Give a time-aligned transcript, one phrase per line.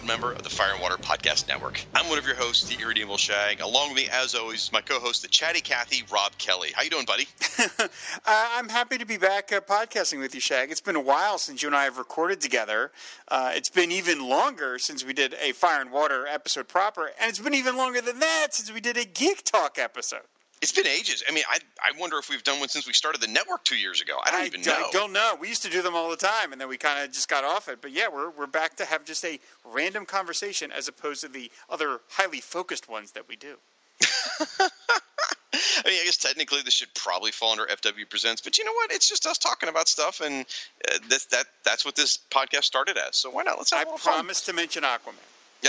[0.00, 1.84] Proud member of the Fire and Water Podcast Network.
[1.94, 3.60] I'm one of your hosts, the Irredeemable Shag.
[3.60, 6.70] Along with me, as always, is my co-host, the Chatty Cathy, Rob Kelly.
[6.74, 7.26] How you doing, buddy?
[8.26, 10.70] Uh, I'm happy to be back uh, podcasting with you, Shag.
[10.70, 12.92] It's been a while since you and I have recorded together.
[13.28, 17.28] Uh, it's been even longer since we did a Fire and Water episode proper, and
[17.28, 20.22] it's been even longer than that since we did a Geek Talk episode.
[20.62, 21.24] It's been ages.
[21.26, 23.78] I mean, I, I wonder if we've done one since we started the network two
[23.78, 24.18] years ago.
[24.22, 24.72] I don't even know.
[24.72, 25.34] I don't know.
[25.40, 27.44] We used to do them all the time, and then we kind of just got
[27.44, 27.80] off it.
[27.80, 31.50] But yeah, we're, we're back to have just a random conversation as opposed to the
[31.70, 33.56] other highly focused ones that we do.
[35.52, 38.72] I mean, I guess technically this should probably fall under FW Presents, but you know
[38.72, 38.92] what?
[38.92, 40.44] It's just us talking about stuff, and
[40.90, 43.16] uh, that's that that's what this podcast started as.
[43.16, 43.56] So why not?
[43.56, 44.14] Let's have I a little fun.
[44.14, 45.14] promise to mention Aquaman.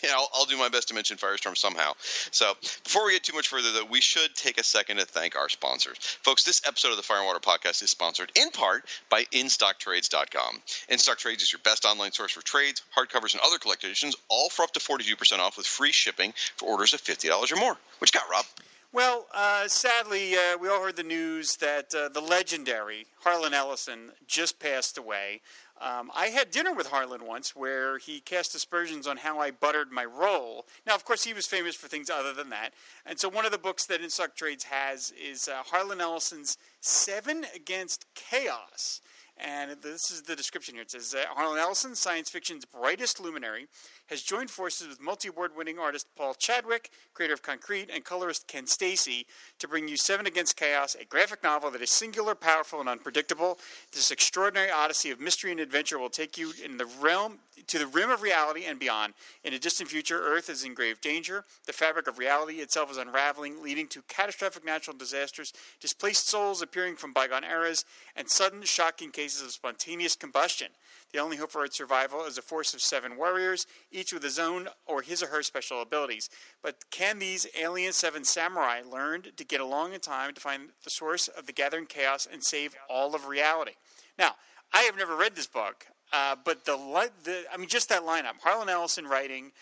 [0.00, 1.92] Yeah, I'll, I'll do my best to mention Firestorm somehow.
[1.98, 2.54] So,
[2.84, 5.48] before we get too much further, though, we should take a second to thank our
[5.48, 5.98] sponsors.
[5.98, 10.62] Folks, this episode of the Fire and Water Podcast is sponsored in part by InStockTrades.com.
[10.88, 14.62] InStock Trades is your best online source for trades, hardcovers, and other collections, all for
[14.62, 17.76] up to 42% off with free shipping for orders of $50 or more.
[18.00, 18.44] You got, Rob?
[18.90, 24.12] Well, uh, sadly, uh, we all heard the news that uh, the legendary Harlan Ellison
[24.26, 25.42] just passed away.
[25.80, 29.92] Um, I had dinner with Harlan once where he cast aspersions on how I buttered
[29.92, 30.66] my roll.
[30.86, 32.74] Now, of course, he was famous for things other than that.
[33.06, 37.46] And so, one of the books that InStock Trades has is uh, Harlan Ellison's Seven
[37.54, 39.00] Against Chaos.
[39.40, 40.82] And this is the description here.
[40.82, 43.66] It says uh, Harlan Ellison, science fiction's brightest luminary,
[44.08, 48.48] has joined forces with multi award winning artist Paul Chadwick, creator of Concrete, and colorist
[48.48, 49.26] Ken Steacy
[49.58, 53.58] to bring you Seven Against Chaos, a graphic novel that is singular, powerful, and unpredictable.
[53.92, 57.86] This extraordinary odyssey of mystery and adventure will take you in the realm to the
[57.86, 59.14] rim of reality and beyond.
[59.44, 61.44] In a distant future, Earth is in grave danger.
[61.66, 66.96] The fabric of reality itself is unraveling, leading to catastrophic natural disasters, displaced souls appearing
[66.96, 67.84] from bygone eras,
[68.18, 70.68] and sudden, shocking cases of spontaneous combustion.
[71.12, 74.38] The only hope for its survival is a force of seven warriors, each with his
[74.38, 76.28] own or his or her special abilities.
[76.62, 80.90] But can these alien seven samurai learn to get along in time to find the
[80.90, 83.72] source of the gathering chaos and save all of reality?
[84.18, 84.32] Now,
[84.74, 86.76] I have never read this book, uh, but the,
[87.24, 89.52] the I mean, just that lineup: Harlan Ellison writing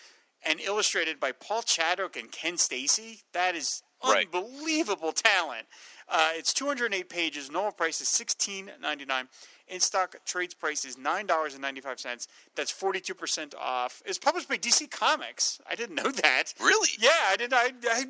[0.44, 3.22] and illustrated by Paul Chadwick and Ken Steacy.
[3.32, 4.26] That is Right.
[4.32, 5.66] unbelievable talent.
[6.08, 7.50] Uh, it's 208 pages.
[7.50, 9.26] Normal price is 16.99.
[9.68, 12.28] In stock trades price is nine dollars and ninety five cents.
[12.54, 14.00] That's 42 percent off.
[14.06, 15.60] It's published by DC Comics.
[15.68, 16.54] I didn't know that.
[16.60, 16.90] Really?
[17.00, 17.52] Yeah, I did.
[17.52, 18.04] I, I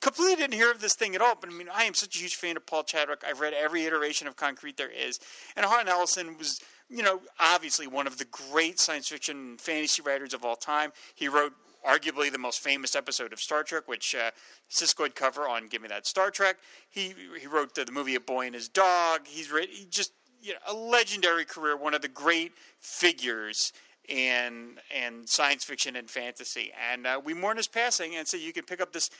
[0.00, 1.36] completely didn't hear of this thing at all.
[1.40, 3.22] But I mean, I am such a huge fan of Paul Chadwick.
[3.24, 5.20] I've read every iteration of Concrete there is,
[5.54, 6.60] and Harlan Ellison was,
[6.90, 10.90] you know, obviously one of the great science fiction and fantasy writers of all time.
[11.14, 11.52] He wrote
[11.86, 14.30] arguably the most famous episode of Star Trek, which uh,
[14.68, 16.56] Cisco would cover on "Give Me That Star Trek."
[16.88, 20.12] He he wrote the, the movie "A Boy and His Dog." He's writ- he just
[20.42, 23.72] you know a legendary career, one of the great figures
[24.08, 26.72] in and science fiction and fantasy.
[26.90, 29.10] And uh, we mourn his passing, and so you can pick up this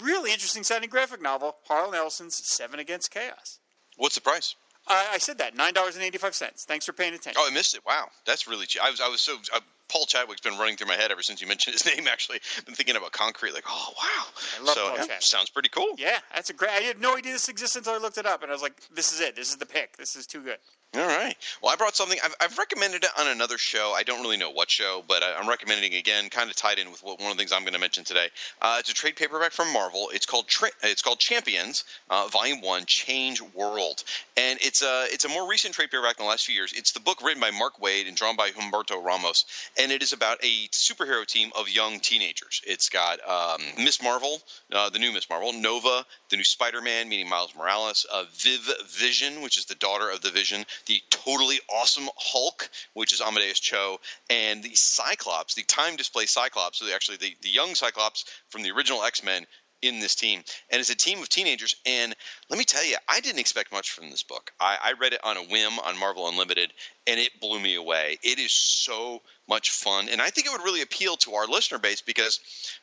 [0.00, 3.58] really interesting sounding graphic novel, Harlan Ellison's Seven Against Chaos.
[3.96, 4.54] What's the price?
[4.90, 6.64] I said that nine dollars and eighty five cents.
[6.64, 7.40] Thanks for paying attention.
[7.42, 7.82] Oh, I missed it.
[7.86, 8.82] Wow, that's really cheap.
[8.82, 11.40] I was I was so I Paul Chadwick's been running through my head ever since
[11.40, 12.06] you mentioned his name.
[12.08, 13.52] Actually, I've been thinking about concrete.
[13.52, 14.26] Like, oh wow,
[14.60, 15.94] I love so yeah, sounds pretty cool.
[15.96, 16.70] Yeah, that's a great.
[16.70, 18.74] I had no idea this existed until I looked it up, and I was like,
[18.94, 19.36] "This is it.
[19.36, 19.96] This is the pick.
[19.96, 20.58] This is too good."
[20.96, 21.36] All right.
[21.62, 22.18] Well, I brought something.
[22.24, 23.92] I've, I've recommended it on another show.
[23.94, 26.78] I don't really know what show, but I, I'm recommending it again, kind of tied
[26.78, 28.28] in with what, one of the things I'm going to mention today.
[28.62, 30.08] Uh, it's a trade paperback from Marvel.
[30.14, 34.02] It's called Tra- it's called Champions, uh, Volume One, Change World,
[34.38, 36.72] and it's a it's a more recent trade paperback in the last few years.
[36.72, 39.44] It's the book written by Mark Waid and drawn by Humberto Ramos,
[39.78, 42.60] and it is about a superhero team of young teenagers.
[42.66, 44.40] It's got um, Miss Marvel,
[44.72, 49.40] uh, the new Miss Marvel, Nova, the new Spider-Man, meaning Miles Morales, uh, Viv Vision,
[49.40, 53.98] which is the daughter of the Vision, the totally awesome Hulk, which is Amadeus Cho,
[54.28, 58.72] and the Cyclops, the time displaced Cyclops, so actually the, the young Cyclops from the
[58.72, 59.46] original X-Men
[59.82, 60.42] in this team.
[60.70, 61.76] And it's a team of teenagers.
[61.86, 62.14] And
[62.50, 64.50] let me tell you, I didn't expect much from this book.
[64.60, 66.72] I, I read it on a whim on Marvel Unlimited,
[67.08, 68.18] and it blew me away.
[68.22, 70.08] It is so much fun.
[70.10, 72.38] And I think it would really appeal to our listener base because,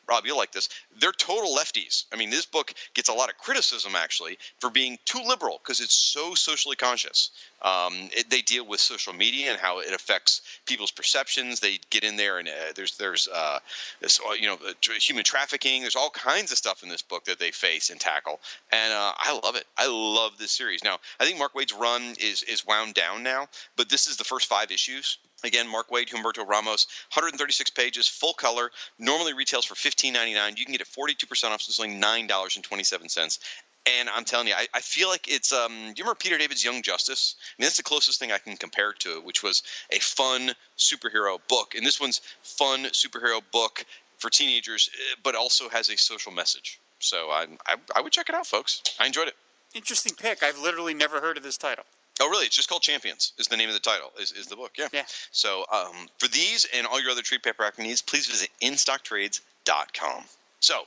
[0.08, 0.68] Rob, you'll like this.
[1.00, 2.04] They're total lefties.
[2.12, 5.80] I mean, this book gets a lot of criticism, actually, for being too liberal because
[5.80, 7.30] it's so socially conscious.
[7.62, 11.60] Um, it, they deal with social media and how it affects people's perceptions.
[11.60, 13.60] They get in there, and uh, there's there's uh,
[14.00, 15.82] this, uh, you know human trafficking.
[15.82, 18.40] There's all kinds of stuff in this book that they face and tackle,
[18.70, 19.64] and uh, I love it.
[19.78, 20.84] I love this series.
[20.84, 24.24] Now, I think Mark Waid's run is is wound down now, but this is the
[24.24, 25.18] first five issues.
[25.44, 28.70] Again, Mark Waid, Humberto Ramos, 136 pages, full color.
[28.98, 30.58] Normally retails for $15.99.
[30.58, 33.38] You can get it 42% off, so it's only $9.27.
[33.86, 35.52] And I'm telling you, I, I feel like it's.
[35.52, 37.36] Um, do you remember Peter David's Young Justice?
[37.38, 40.50] I mean, that's the closest thing I can compare it to, which was a fun
[40.76, 41.76] superhero book.
[41.76, 43.84] And this one's fun superhero book
[44.18, 46.80] for teenagers, eh, but also has a social message.
[46.98, 48.82] So I, I, I would check it out, folks.
[48.98, 49.34] I enjoyed it.
[49.74, 50.42] Interesting pick.
[50.42, 51.84] I've literally never heard of this title.
[52.20, 52.46] Oh, really?
[52.46, 53.32] It's just called Champions.
[53.38, 54.10] Is the name of the title?
[54.20, 54.72] Is, is the book?
[54.78, 54.88] Yeah.
[54.92, 55.04] Yeah.
[55.32, 60.24] So um, for these and all your other trade paperback needs, please visit InStockTrades.com.
[60.60, 60.82] So.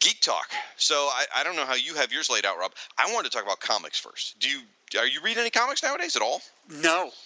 [0.00, 0.50] Geek Talk.
[0.78, 2.72] So I, I don't know how you have yours laid out, Rob.
[2.98, 4.36] I wanted to talk about comics first.
[4.40, 4.58] Do you
[4.98, 6.42] are you reading any comics nowadays at all?
[6.68, 7.10] No.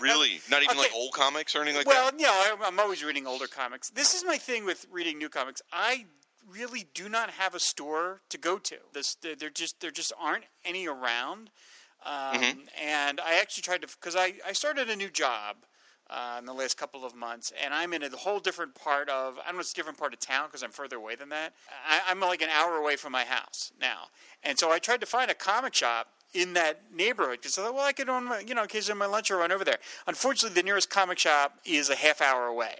[0.00, 0.40] Really?
[0.48, 2.20] Not even like old comics or anything like well, that?
[2.20, 3.90] yeah, I- I'm always reading older comics.
[3.90, 5.60] This is my thing with reading new comics.
[5.72, 6.06] I
[6.48, 8.76] really do not have a store to go to.
[8.92, 11.50] This, there just there just aren't any around.
[12.08, 12.60] Um, Mm-hmm.
[12.86, 15.56] And I actually tried to because I, I started a new job
[16.10, 19.38] uh, in the last couple of months, and I'm in a whole different part of
[19.38, 21.52] I don't know it's a different part of town because I'm further away than that.
[21.86, 24.08] I, I'm like an hour away from my house now,
[24.42, 27.74] and so I tried to find a comic shop in that neighborhood because I thought,
[27.74, 29.78] well, I could on my you know occasionally on my lunch or run over there.
[30.06, 32.76] Unfortunately, the nearest comic shop is a half hour away,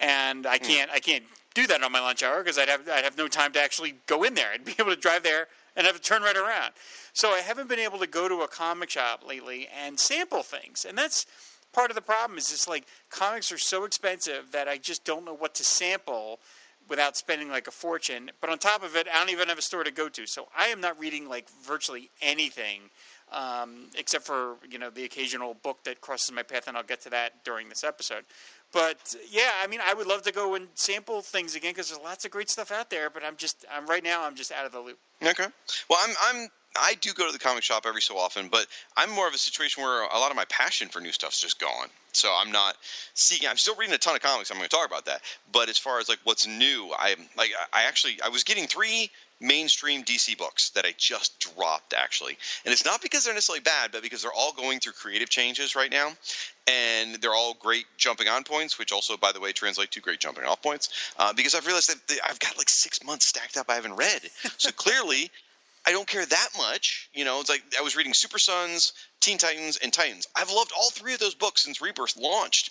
[0.00, 1.24] and I can't I can't
[1.54, 3.96] do that on my lunch hour because I'd have I'd have no time to actually
[4.06, 4.50] go in there.
[4.52, 6.72] I'd be able to drive there and have to turn right around.
[7.12, 10.84] So I haven't been able to go to a comic shop lately and sample things,
[10.88, 11.26] and that's
[11.72, 12.38] part of the problem.
[12.38, 16.40] Is just like comics are so expensive that I just don't know what to sample
[16.88, 18.30] without spending like a fortune.
[18.40, 20.48] But on top of it, I don't even have a store to go to, so
[20.56, 22.90] I am not reading like virtually anything.
[23.32, 27.00] Um, except for you know the occasional book that crosses my path, and I'll get
[27.02, 28.24] to that during this episode.
[28.74, 32.02] But yeah, I mean, I would love to go and sample things again because there's
[32.02, 33.08] lots of great stuff out there.
[33.08, 34.98] But I'm just, I'm right now, I'm just out of the loop.
[35.22, 35.46] Okay.
[35.88, 38.66] Well, I'm I'm I do go to the comic shop every so often, but
[38.96, 41.60] I'm more of a situation where a lot of my passion for new stuff's just
[41.60, 41.88] gone.
[42.12, 42.76] So I'm not
[43.14, 43.48] seeking.
[43.48, 44.50] I'm still reading a ton of comics.
[44.50, 45.20] I'm going to talk about that.
[45.52, 49.10] But as far as like what's new, I'm like I actually I was getting three
[49.40, 53.92] mainstream DC books that I just dropped actually, and it's not because they're necessarily bad,
[53.92, 56.12] but because they're all going through creative changes right now,
[56.66, 60.20] and they're all great jumping on points, which also, by the way, translate to great
[60.20, 60.88] jumping off points.
[61.18, 64.20] Uh, because I've realized that I've got like six months stacked up I haven't read,
[64.56, 65.30] so clearly
[65.86, 67.10] I don't care that much.
[67.12, 70.26] You know, it's like I was reading Super Sons, Teen Titans, and Titans.
[70.34, 72.70] I've loved all three of those books since Rebirth launched.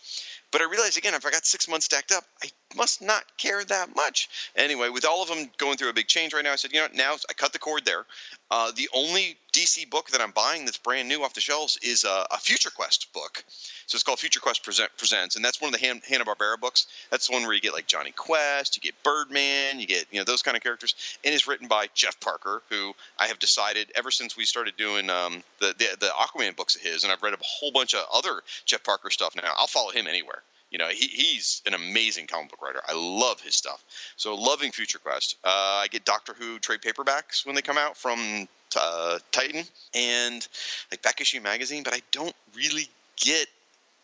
[0.54, 3.64] But I realized again, if I got six months stacked up, I must not care
[3.64, 4.30] that much.
[4.56, 6.80] Anyway, with all of them going through a big change right now, I said, you
[6.80, 8.06] know, now I cut the cord there.
[8.52, 12.04] Uh, the only DC book that I'm buying that's brand new off the shelves is
[12.04, 13.44] a, a Future Quest book.
[13.88, 16.60] So it's called Future Quest Present, Presents, and that's one of the Han- Hanna Barbera
[16.60, 16.88] books.
[17.10, 20.20] That's the one where you get like Jonny Quest, you get Birdman, you get you
[20.20, 23.92] know those kind of characters, and it's written by Jeff Parker, who I have decided
[23.96, 27.24] ever since we started doing um, the, the the Aquaman books of his, and I've
[27.24, 29.52] read a whole bunch of other Jeff Parker stuff now.
[29.58, 30.44] I'll follow him anywhere.
[30.74, 32.82] You know, he, he's an amazing comic book writer.
[32.90, 33.86] I love his stuff.
[34.18, 35.38] So loving Future Quest.
[35.44, 35.48] Uh,
[35.84, 40.48] I get Doctor Who trade paperbacks when they come out from uh, Titan and
[40.92, 43.48] like back issue magazine, but I don't really get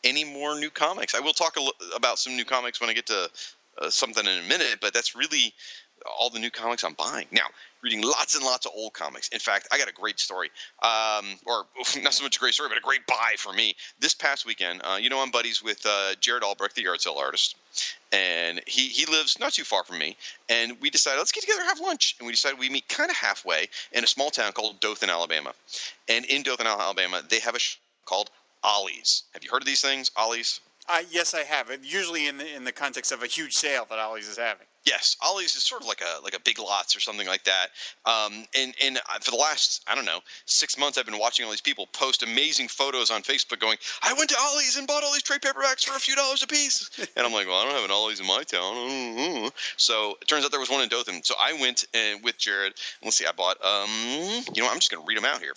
[0.03, 1.15] any more new comics.
[1.15, 1.57] I will talk
[1.95, 3.29] about some new comics when I get to
[3.81, 5.53] uh, something in a minute, but that's really
[6.19, 7.27] all the new comics I'm buying.
[7.31, 7.45] Now,
[7.81, 9.29] reading lots and lots of old comics.
[9.29, 10.49] In fact, I got a great story,
[10.81, 11.65] um, or
[12.01, 13.75] not so much a great story, but a great buy for me.
[13.99, 17.15] This past weekend, uh, you know, I'm buddies with uh, Jared Albrecht, the yard sale
[17.17, 17.55] artist,
[18.11, 20.17] and he he lives not too far from me.
[20.49, 22.15] And we decided let's get together have lunch.
[22.19, 25.53] And we decided we meet kind of halfway in a small town called Dothan, Alabama.
[26.07, 28.29] And in Dothan, Alabama, they have a sh- called
[28.63, 29.23] Ollie's.
[29.33, 30.59] Have you heard of these things, Ollie's?
[30.87, 31.69] Uh, yes, I have.
[31.83, 34.65] Usually in the in the context of a huge sale that Ollie's is having.
[34.85, 37.67] Yes, Ollie's is sort of like a like a Big Lots or something like that.
[38.05, 41.51] Um, and and for the last I don't know six months, I've been watching all
[41.51, 45.11] these people post amazing photos on Facebook, going, "I went to Ollie's and bought all
[45.13, 47.73] these trade paperbacks for a few dollars a piece." And I'm like, "Well, I don't
[47.73, 49.47] have an Ollie's in my town." Mm-hmm.
[49.77, 51.23] So it turns out there was one in Dothan.
[51.23, 52.73] So I went and with Jared.
[53.03, 53.57] Let's see, I bought.
[53.63, 53.89] Um,
[54.53, 55.53] you know, I'm just going to read them out here.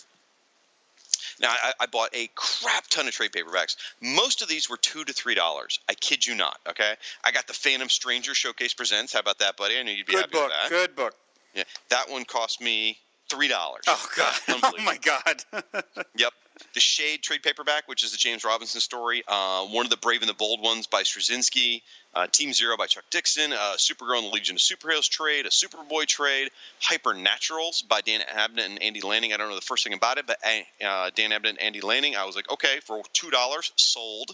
[1.43, 3.77] Now, I, I, bought a crap ton of trade paperbacks.
[4.01, 5.81] Most of these were two to three dollars.
[5.89, 6.59] I kid you not.
[6.69, 6.95] Okay,
[7.25, 9.13] I got the Phantom Stranger Showcase Presents.
[9.13, 9.77] How about that, buddy?
[9.77, 10.71] I knew you'd be good happy book, with that.
[10.71, 11.15] Good book.
[11.55, 13.83] Yeah, that one cost me three dollars.
[13.89, 14.35] Oh god!
[14.63, 15.45] oh my god!
[16.17, 16.33] yep.
[16.75, 19.23] The Shade trade paperback, which is the James Robinson story.
[19.26, 21.83] Uh, one of the Brave and the Bold ones by Straczynski.
[22.14, 23.52] Uh, Team Zero by Chuck Dixon.
[23.52, 25.47] Uh, Supergirl and the Legion of Superheroes trade.
[25.47, 26.50] A Superboy trade.
[26.83, 29.33] Hypernaturals by Dan Abnett and Andy Lanning.
[29.33, 30.38] I don't know the first thing about it, but
[30.85, 32.16] uh, Dan Abnett and Andy Lanning.
[32.16, 34.31] I was like, okay, for two dollars, sold.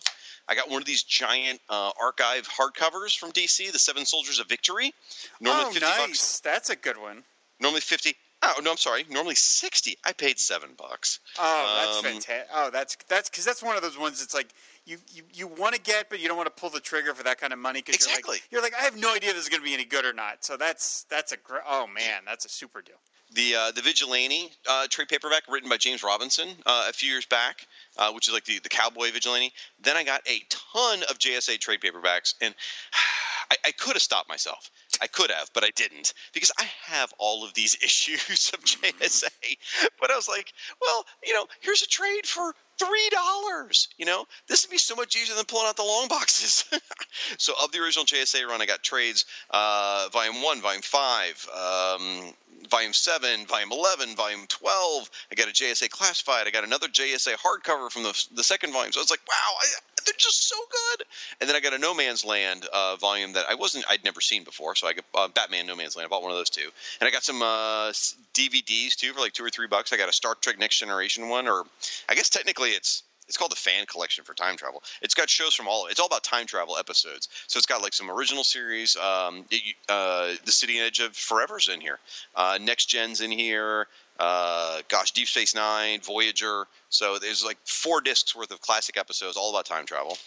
[0.48, 4.48] I got one of these giant uh, archive hardcovers from DC, The Seven Soldiers of
[4.48, 4.94] Victory.
[5.40, 5.98] Normally oh, 50 nice.
[5.98, 6.40] Bucks.
[6.40, 7.22] That's a good one.
[7.60, 9.04] Normally 50 Oh no, I'm sorry.
[9.10, 9.96] Normally sixty.
[10.04, 11.20] I paid seven bucks.
[11.38, 12.48] Oh, that's um, fantastic.
[12.54, 14.22] Oh, that's that's because that's one of those ones.
[14.22, 14.52] It's like
[14.84, 17.24] you you, you want to get, but you don't want to pull the trigger for
[17.24, 17.82] that kind of money.
[17.82, 18.38] Cause exactly.
[18.50, 20.04] You're like, you're like, I have no idea this is going to be any good
[20.04, 20.44] or not.
[20.44, 21.62] So that's that's a great.
[21.68, 22.96] Oh man, that's a super deal.
[23.32, 27.26] The uh, the Vigilante uh, trade paperback written by James Robinson uh, a few years
[27.26, 27.66] back,
[27.98, 29.52] uh, which is like the, the cowboy vigilante.
[29.82, 32.54] Then I got a ton of JSA trade paperbacks, and
[33.50, 34.70] I, I could have stopped myself.
[35.00, 39.58] I could have, but I didn't because I have all of these issues of JSA.
[40.00, 43.88] but I was like, well, you know, here's a trade for three dollars.
[43.96, 46.64] You know, this would be so much easier than pulling out the long boxes.
[47.38, 52.34] so of the original JSA run, I got trades: uh, volume one, volume five, um,
[52.70, 55.10] volume 7, volume 11, volume 12.
[55.30, 56.46] I got a JSA classified.
[56.46, 58.92] I got another JSA hardcover from the, the second volume.
[58.92, 59.66] So I was like, wow, I,
[60.08, 61.06] they're just so good.
[61.40, 64.22] And then I got a No Man's Land uh, volume that I wasn't, I'd never
[64.22, 64.74] seen before.
[64.74, 66.06] So I got uh, Batman No Man's Land.
[66.06, 66.68] I bought one of those too.
[67.00, 67.92] And I got some uh,
[68.34, 69.92] DVDs too for like two or three bucks.
[69.92, 71.64] I got a Star Trek Next Generation one, or
[72.08, 74.82] I guess technically it's it's called the fan collection for time travel.
[75.02, 75.86] It's got shows from all.
[75.86, 77.28] It's all about time travel episodes.
[77.46, 78.96] So it's got like some original series.
[78.96, 81.98] Um, it, uh, the City Edge of Forever's in here.
[82.34, 83.86] Uh, Next Gen's in here.
[84.18, 86.66] Uh, gosh, Deep Space Nine, Voyager.
[86.88, 90.18] So there's like four discs worth of classic episodes all about time travel.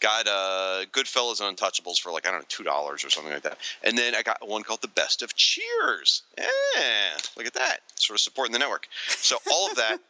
[0.00, 3.42] Got uh, Goodfellas and Untouchables for like I don't know two dollars or something like
[3.42, 3.58] that.
[3.82, 6.22] And then I got one called The Best of Cheers.
[6.36, 8.86] Yeah, look at that, sort of supporting the network.
[9.08, 9.98] So all of that.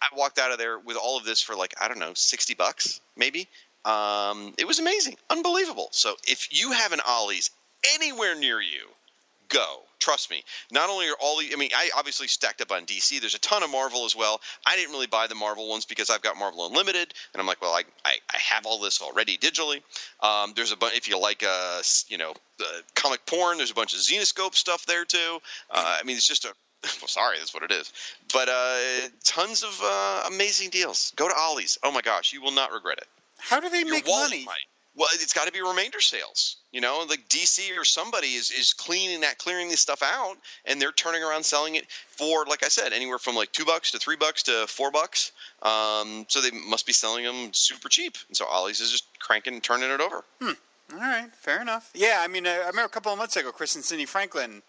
[0.00, 2.54] I walked out of there with all of this for like I don't know, sixty
[2.54, 3.48] bucks maybe.
[3.84, 5.88] Um, it was amazing, unbelievable.
[5.92, 7.50] So if you have an Ollie's
[7.94, 8.86] anywhere near you,
[9.48, 9.82] go.
[9.98, 10.44] Trust me.
[10.70, 13.20] Not only are all the, I mean, I obviously stacked up on DC.
[13.20, 14.40] There's a ton of Marvel as well.
[14.64, 17.60] I didn't really buy the Marvel ones because I've got Marvel Unlimited, and I'm like,
[17.60, 19.82] well, I, I, I have all this already digitally.
[20.20, 22.64] Um, there's a bunch, if you like, uh, you know, uh,
[22.94, 25.38] comic porn, there's a bunch of Zenescope stuff there too.
[25.70, 26.52] Uh, I mean, it's just a
[27.00, 27.92] well, sorry, that's what it is.
[28.32, 31.12] But uh, tons of uh, amazing deals.
[31.16, 31.76] Go to Ollie's.
[31.82, 33.08] Oh my gosh, you will not regret it.
[33.38, 34.44] How do they Your make money?
[34.44, 34.67] Might.
[34.98, 36.56] Well, it's got to be remainder sales.
[36.72, 40.82] You know, like DC or somebody is, is cleaning that, clearing this stuff out, and
[40.82, 43.98] they're turning around selling it for, like I said, anywhere from like two bucks to
[43.98, 45.30] three bucks to four bucks.
[45.62, 48.16] Um, so they must be selling them super cheap.
[48.26, 50.24] And so Ollie's is just cranking and turning it over.
[50.40, 50.52] Hmm.
[50.92, 51.90] All right, fair enough.
[51.94, 54.62] Yeah, I mean, I remember a couple of months ago, Chris and Cindy Franklin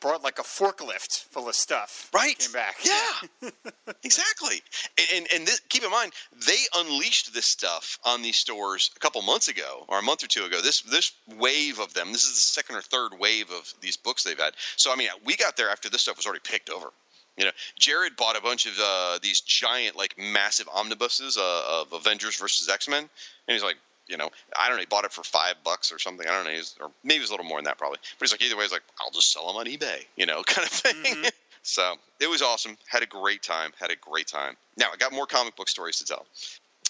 [0.00, 2.10] brought like a forklift full of stuff.
[2.12, 2.38] Right.
[2.38, 2.76] Came back.
[2.84, 3.50] Yeah.
[4.04, 4.62] exactly.
[4.98, 6.12] And and, and this, keep in mind,
[6.46, 10.28] they unleashed this stuff on these stores a couple months ago or a month or
[10.28, 10.60] two ago.
[10.60, 12.12] This this wave of them.
[12.12, 14.54] This is the second or third wave of these books they've had.
[14.76, 16.88] So I mean, we got there after this stuff was already picked over.
[17.36, 21.92] You know, Jared bought a bunch of uh, these giant, like, massive omnibuses uh, of
[21.92, 23.08] Avengers versus X Men, and
[23.54, 23.76] he's like,
[24.08, 26.26] you know, I don't know, he bought it for five bucks or something.
[26.26, 27.98] I don't know, He's, or maybe it was a little more than that probably.
[28.18, 30.42] But he's like, either way, he's like, I'll just sell them on eBay, you know,
[30.46, 31.02] kind of thing.
[31.02, 31.28] Mm-hmm.
[31.62, 32.76] so it was awesome.
[32.88, 33.72] Had a great time.
[33.78, 34.56] Had a great time.
[34.76, 36.26] Now I got more comic book stories to tell.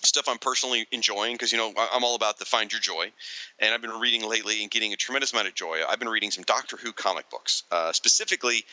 [0.02, 3.10] Stuff I'm personally enjoying because you know I'm all about the find your joy,
[3.58, 5.80] and I've been reading lately and getting a tremendous amount of joy.
[5.88, 8.64] I've been reading some Doctor Who comic books, uh, specifically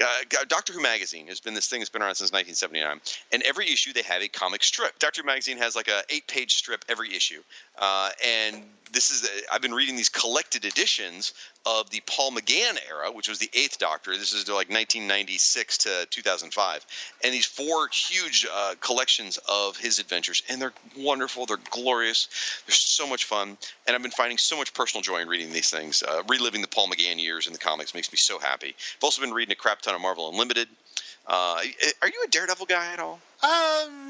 [0.00, 3.00] uh, Doctor Who magazine has been this thing that's been around since 1979,
[3.32, 4.98] and every issue they have a comic strip.
[4.98, 7.42] Doctor Who magazine has like a eight-page strip every issue,
[7.78, 11.32] uh, and this is I've been reading these collected editions
[11.64, 14.16] of the Paul McGann era, which was the Eighth Doctor.
[14.16, 16.86] This is like 1996 to 2005,
[17.22, 21.46] and these four huge uh, collections of his adventures, and they're wonderful.
[21.46, 22.28] They're glorious.
[22.66, 25.70] They're so much fun, and I've been finding so much personal joy in reading these
[25.70, 26.02] things.
[26.02, 28.68] Uh, reliving the Paul McGann years in the comics makes me so happy.
[28.68, 30.68] I've also been reading a crap ton of Marvel Unlimited.
[31.26, 31.60] Uh,
[32.02, 33.20] are you a Daredevil guy at all?
[33.42, 33.50] Um,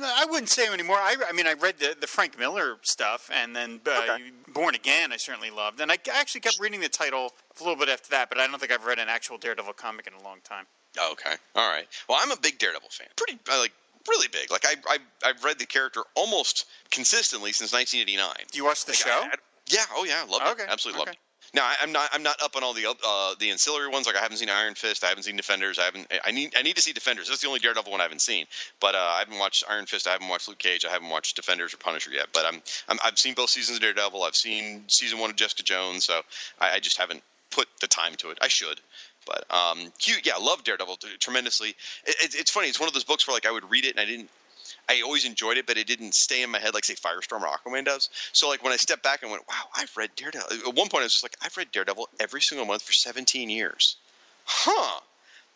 [0.04, 0.96] I wouldn't say anymore.
[0.96, 4.30] I, I mean, I read the, the Frank Miller stuff, and then uh, Okay.
[4.48, 7.88] Born Again, I certainly loved, and I actually kept reading the title a little bit
[7.88, 8.28] after that.
[8.28, 10.66] But I don't think I've read an actual Daredevil comic in a long time.
[10.98, 11.86] Oh, okay, all right.
[12.08, 13.06] Well, I'm a big Daredevil fan.
[13.16, 13.72] Pretty like
[14.08, 14.50] really big.
[14.50, 18.46] Like I, I I've read the character almost consistently since 1989.
[18.50, 19.10] Do you watch the Like, show?
[19.10, 19.36] I- I-
[19.68, 19.84] yeah.
[19.94, 20.24] Oh yeah.
[20.28, 20.68] Loved Okay, it.
[20.70, 21.18] Absolutely loved okay.
[21.18, 21.31] it.
[21.54, 22.08] Now I, I'm not.
[22.12, 24.06] I'm not up on all the uh, the ancillary ones.
[24.06, 25.04] Like I haven't seen Iron Fist.
[25.04, 25.78] I haven't seen Defenders.
[25.78, 26.10] I haven't.
[26.24, 26.54] I need.
[26.56, 27.28] I need to see Defenders.
[27.28, 28.46] That's the only Daredevil one I haven't seen.
[28.80, 30.06] But uh, I haven't watched Iron Fist.
[30.06, 30.86] I haven't watched Luke Cage.
[30.86, 32.28] I haven't watched Defenders or Punisher yet.
[32.32, 32.62] But I'm.
[32.88, 34.22] I'm I've seen both seasons of Daredevil.
[34.22, 36.04] I've seen season one of Jessica Jones.
[36.04, 36.22] So
[36.58, 38.38] I, I just haven't put the time to it.
[38.40, 38.80] I should.
[39.26, 40.26] But um, cute.
[40.26, 41.70] Yeah, I love Daredevil tremendously.
[42.06, 42.68] It, it, it's funny.
[42.68, 44.30] It's one of those books where like I would read it and I didn't.
[44.88, 47.48] I always enjoyed it, but it didn't stay in my head like say Firestorm or
[47.48, 48.08] Aquaman does.
[48.32, 51.02] So like when I stepped back and went, "Wow, I've read Daredevil." At one point,
[51.02, 53.96] I was just like, "I've read Daredevil every single month for 17 years."
[54.44, 55.00] Huh?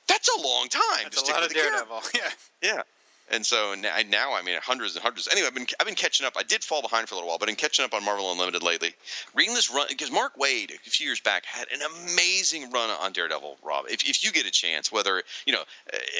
[0.06, 0.82] That's a long time.
[1.02, 1.70] That's a lot of character.
[1.70, 2.02] Daredevil.
[2.14, 2.30] Yeah.
[2.62, 2.82] Yeah.
[3.28, 5.28] And so now, I mean hundreds and hundreds.
[5.30, 6.34] Anyway, I've been I've been catching up.
[6.36, 8.62] I did fall behind for a little while, but I'm catching up on Marvel Unlimited
[8.62, 8.94] lately.
[9.34, 13.12] Reading this run because Mark Waid a few years back had an amazing run on
[13.12, 13.58] Daredevil.
[13.64, 15.62] Rob, if, if you get a chance, whether you know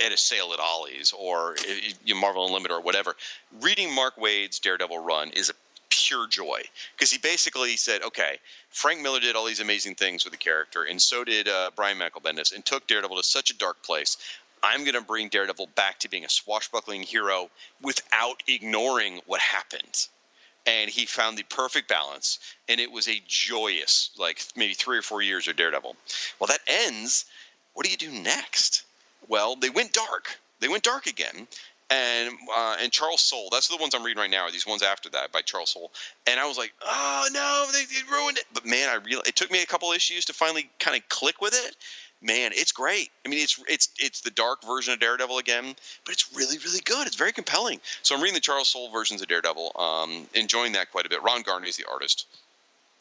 [0.05, 3.15] at a sale at Ollie's or if you Marvel Unlimited or whatever,
[3.61, 5.55] reading Mark Waid's Daredevil run is a
[5.97, 6.61] pure joy
[6.95, 8.39] because he basically said, okay,
[8.71, 11.99] Frank Miller did all these amazing things with the character, and so did uh, Brian
[11.99, 14.17] Michael Bendis, and took Daredevil to such a dark place.
[14.67, 17.49] I'm going to bring Daredevil back to being a swashbuckling hero
[17.83, 20.09] without ignoring what happened.
[20.67, 25.03] And he found the perfect balance, and it was a joyous, like maybe three or
[25.03, 25.95] four years of Daredevil.
[26.41, 27.27] Well, that ends.
[27.75, 28.83] What do you do next?
[29.29, 30.37] Well, they went dark.
[30.59, 31.47] They went dark again,
[31.91, 33.49] and uh, and Charles Soule.
[33.53, 34.43] That's the ones I'm reading right now.
[34.43, 35.93] Are these ones after that by Charles Soule?
[36.27, 38.45] And I was like, oh no, they, they ruined it.
[38.53, 41.41] But man, I real it took me a couple issues to finally kind of click
[41.41, 41.77] with it.
[42.23, 43.11] Man, it's great.
[43.25, 46.81] I mean, it's it's it's the dark version of Daredevil again, but it's really really
[46.81, 47.07] good.
[47.07, 47.81] It's very compelling.
[48.03, 51.23] So I'm reading the Charles Soule versions of Daredevil, um, enjoying that quite a bit.
[51.23, 52.27] Ron Garney is the artist.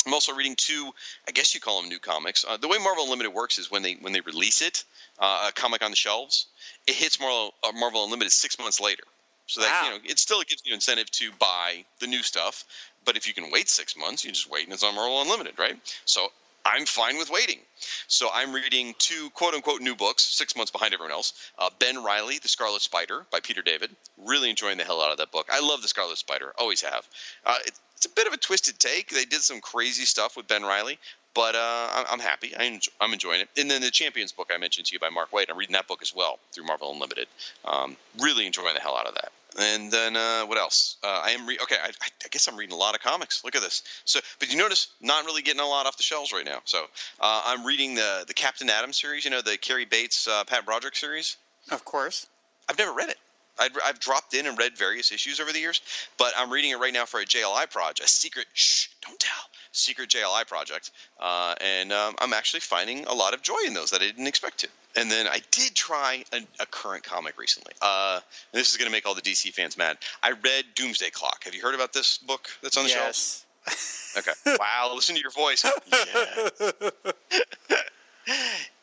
[0.06, 0.92] I'm also reading two,
[1.28, 2.46] I guess you call them new comics.
[2.48, 4.84] Uh, the way Marvel Unlimited works is when they when they release it,
[5.18, 6.46] uh, a comic on the shelves,
[6.86, 9.04] it hits Marvel, uh, Marvel Unlimited six months later.
[9.48, 9.84] So that Wow.
[9.84, 12.66] you know, it still gives you incentive to buy the new stuff.
[13.04, 15.58] But if you can wait six months, you just wait and it's on Marvel Unlimited,
[15.58, 15.78] right?
[16.06, 16.32] So
[16.66, 17.60] I'm fine with waiting.
[18.08, 21.34] So I'm reading two quote unquote new books, six months behind everyone else.
[21.60, 23.96] Uh, ben Riley, The Scarlet Spider by Peter David.
[24.18, 25.48] Really enjoying the hell out of that book.
[25.52, 27.08] I love The Scarlet Spider, always have.
[27.46, 29.10] Uh, it, it's a bit of a twisted take.
[29.10, 30.98] They did some crazy stuff with Ben Riley,
[31.34, 32.54] but uh, I'm, happy.
[32.58, 33.50] I I'm enjoying it.
[33.58, 35.46] And then the Champions book I mentioned to you by Mark Waid.
[35.50, 37.28] I'm reading that book as well through Marvel Unlimited.
[37.64, 39.32] Um, really enjoying the hell out of that.
[39.58, 40.98] And then uh, what else?
[41.04, 41.78] Uh, I am re- okay.
[41.82, 43.44] I, I guess I'm reading a lot of comics.
[43.46, 43.84] Look at this.
[44.04, 46.60] So, but you notice not really getting a lot off the shelves right now.
[46.66, 46.84] So
[47.22, 49.24] uh, I'm reading the the Captain Atom series.
[49.24, 51.38] You know the Cary Bates, uh, Pat Broderick series.
[51.72, 52.28] Of course.
[52.70, 53.18] I've never read it.
[53.58, 55.82] I've, I've dropped in and read various issues over the years,
[56.18, 59.50] but I'm reading it right now for a JLI project, a secret, shh, don't tell,
[59.76, 60.92] secret JLI project.
[61.20, 64.28] Uh, and um, I'm actually finding a lot of joy in those that I didn't
[64.28, 64.68] expect to.
[64.98, 67.74] And then I did try a, a current comic recently.
[67.82, 68.22] Uh,
[68.54, 69.98] this is going to make all the DC fans mad.
[70.24, 71.44] I read Doomsday Clock.
[71.44, 73.46] Have you heard about this book that's on the shelves?
[73.68, 73.92] yes.
[74.18, 74.32] Okay.
[74.58, 75.66] Wow, listen to your voice.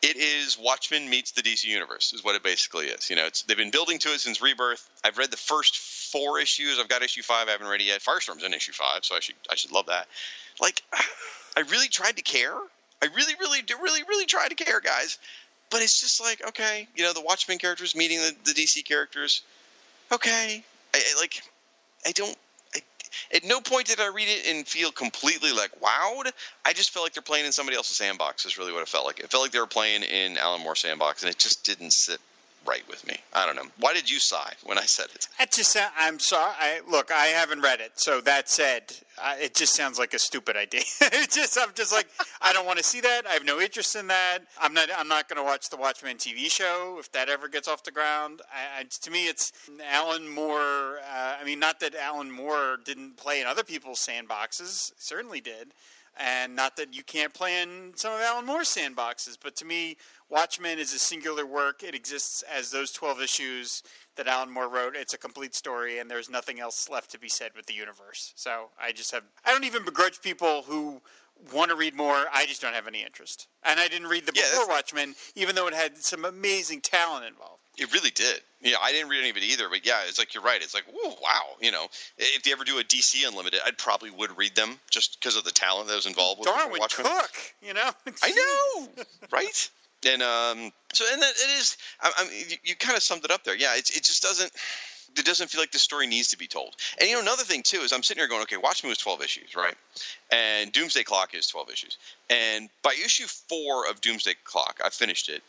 [0.01, 3.09] It is Watchmen meets the DC universe is what it basically is.
[3.09, 4.89] You know, it's they've been building to it since Rebirth.
[5.03, 5.77] I've read the first
[6.13, 6.79] four issues.
[6.79, 7.47] I've got issue five.
[7.47, 8.01] I haven't read it yet.
[8.01, 10.07] Firestorm's in issue five, so I should I should love that.
[10.61, 10.81] Like,
[11.57, 12.55] I really tried to care.
[13.01, 15.17] I really, really, do really, really tried to care, guys.
[15.71, 19.41] But it's just like, okay, you know, the Watchmen characters meeting the, the DC characters.
[20.11, 21.41] Okay, I, I like,
[22.05, 22.37] I don't.
[22.75, 22.79] I,
[23.35, 26.31] at no point did I read it and feel completely like wowed.
[26.63, 28.45] I just felt like they're playing in somebody else's sandbox.
[28.45, 29.19] Is really what it felt like.
[29.19, 32.21] It felt like they were playing in Alan Moore sandbox, and it just didn't sit
[32.65, 33.17] right with me.
[33.33, 33.69] I don't know.
[33.79, 35.27] Why did you sigh when I said it?
[35.39, 36.53] That just I'm sorry.
[36.59, 40.19] I, look, I haven't read it, so that said, uh, it just sounds like a
[40.19, 40.81] stupid idea.
[41.01, 42.07] it just, I'm just like,
[42.41, 43.23] I don't want to see that.
[43.27, 44.39] I have no interest in that.
[44.61, 44.89] I'm not.
[44.95, 47.91] I'm not going to watch the Watchmen TV show if that ever gets off the
[47.91, 48.41] ground.
[48.51, 49.51] I, I, to me, it's
[49.89, 50.99] Alan Moore.
[50.99, 54.91] Uh, I mean, not that Alan Moore didn't play in other people's sandboxes.
[54.97, 55.73] Certainly did.
[56.19, 59.97] And not that you can't play in some of Alan Moore's sandboxes, but to me,
[60.29, 61.81] Watchmen is a singular work.
[61.81, 63.83] It exists as those 12 issues
[64.15, 64.95] that Alan Moore wrote.
[64.95, 68.33] It's a complete story, and there's nothing else left to be said with the universe.
[68.35, 71.01] So I just have, I don't even begrudge people who
[71.53, 72.25] want to read more.
[72.31, 73.47] I just don't have any interest.
[73.63, 77.25] And I didn't read the Yeah, before Watchmen, even though it had some amazing talent
[77.25, 77.62] involved.
[77.77, 78.41] It really did.
[78.61, 80.61] Yeah, I didn't read any of it either, but yeah, it's like you're right.
[80.61, 81.55] It's like, whoa, wow.
[81.59, 85.19] You know, if they ever do a DC Unlimited, I probably would read them just
[85.19, 86.79] because of the talent that was involved with Darwyn.
[86.89, 87.89] Cooke, you know?
[88.23, 89.69] I know, right?
[90.05, 91.77] And um, so and that it is.
[92.01, 93.55] I, I mean, you, you kind of summed it up there.
[93.55, 94.51] Yeah, it, it just doesn't.
[95.15, 96.75] It doesn't feel like the story needs to be told.
[96.99, 99.21] And you know, another thing too is I'm sitting here going, okay, Watchmen was 12
[99.21, 99.75] issues, right?
[100.31, 101.97] And Doomsday Clock is 12 issues.
[102.31, 105.43] And by issue four of Doomsday Clock, I finished it.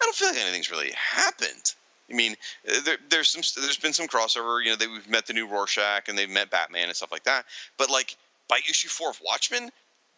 [0.00, 1.74] I don't feel like anything's really happened.
[2.10, 2.36] I mean,
[2.68, 4.62] uh, there, there's some, there's been some crossover.
[4.62, 7.24] You know, they, we've met the new Rorschach and they've met Batman and stuff like
[7.24, 7.44] that.
[7.76, 8.16] But like
[8.48, 9.70] by issue four of Watchmen,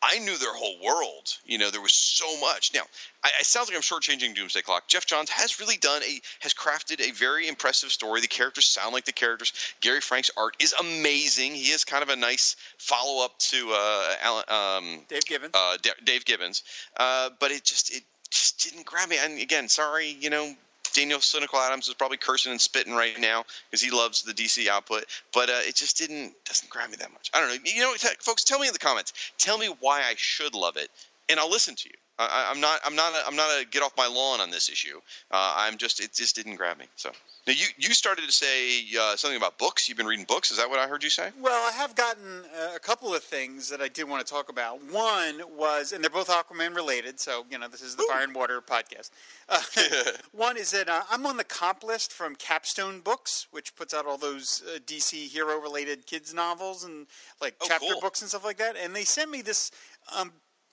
[0.03, 1.37] I knew their whole world.
[1.45, 2.73] You know, there was so much.
[2.73, 2.83] Now,
[3.23, 4.89] I, it sounds like I'm shortchanging Doomsday Clock.
[4.89, 8.23] Geoff Johns has really done a has crafted a very impressive story.
[8.23, 9.53] The characters sound like the characters.
[9.81, 11.55] Gary Frank's art is amazing.
[11.55, 15.51] He is kind of a nice follow up to uh, Alan, um, Dave Gibbons.
[15.53, 16.63] uh, D- Dave Gibbons.
[16.97, 19.17] Uh, but it just it just didn't grab me.
[19.23, 20.55] And again, sorry, you know,
[20.93, 24.67] Daniel Cynical Adams is probably cursing and spitting right now because he loves the DC
[24.69, 25.05] output.
[25.33, 27.31] But uh, it just didn't doesn't grab me that much.
[27.33, 27.57] I don't know.
[27.65, 29.13] You know, folks, tell me in the comments.
[29.39, 30.91] Tell me why I should love it,
[31.29, 31.95] and I'll listen to you.
[32.31, 32.81] I, I'm not.
[32.85, 33.13] I'm not.
[33.15, 34.99] A, I'm not a get off my lawn on this issue.
[35.31, 36.01] Uh, I'm just.
[36.01, 36.87] It just didn't grab me.
[36.97, 37.11] So
[37.47, 39.89] now you you started to say uh, something about books.
[39.89, 40.51] You've been reading books.
[40.51, 41.31] Is that what I heard you say?
[41.41, 44.49] Well, I have gotten uh, a couple of things that I did want to talk
[44.51, 44.83] about.
[44.91, 48.35] One was, and they're both Aquaman related, so you know this is the Fire and
[48.35, 49.11] Water podcast.
[49.49, 49.61] Uh,
[50.33, 54.07] one is that uh, I'm on the comp list from Capstone Books, which puts out
[54.07, 57.07] all those uh, DC hero related kids novels and
[57.41, 58.01] like Oh, chapter cool.
[58.01, 58.77] books and stuff like that.
[58.77, 59.71] And they sent me this.
[60.17, 60.33] Um,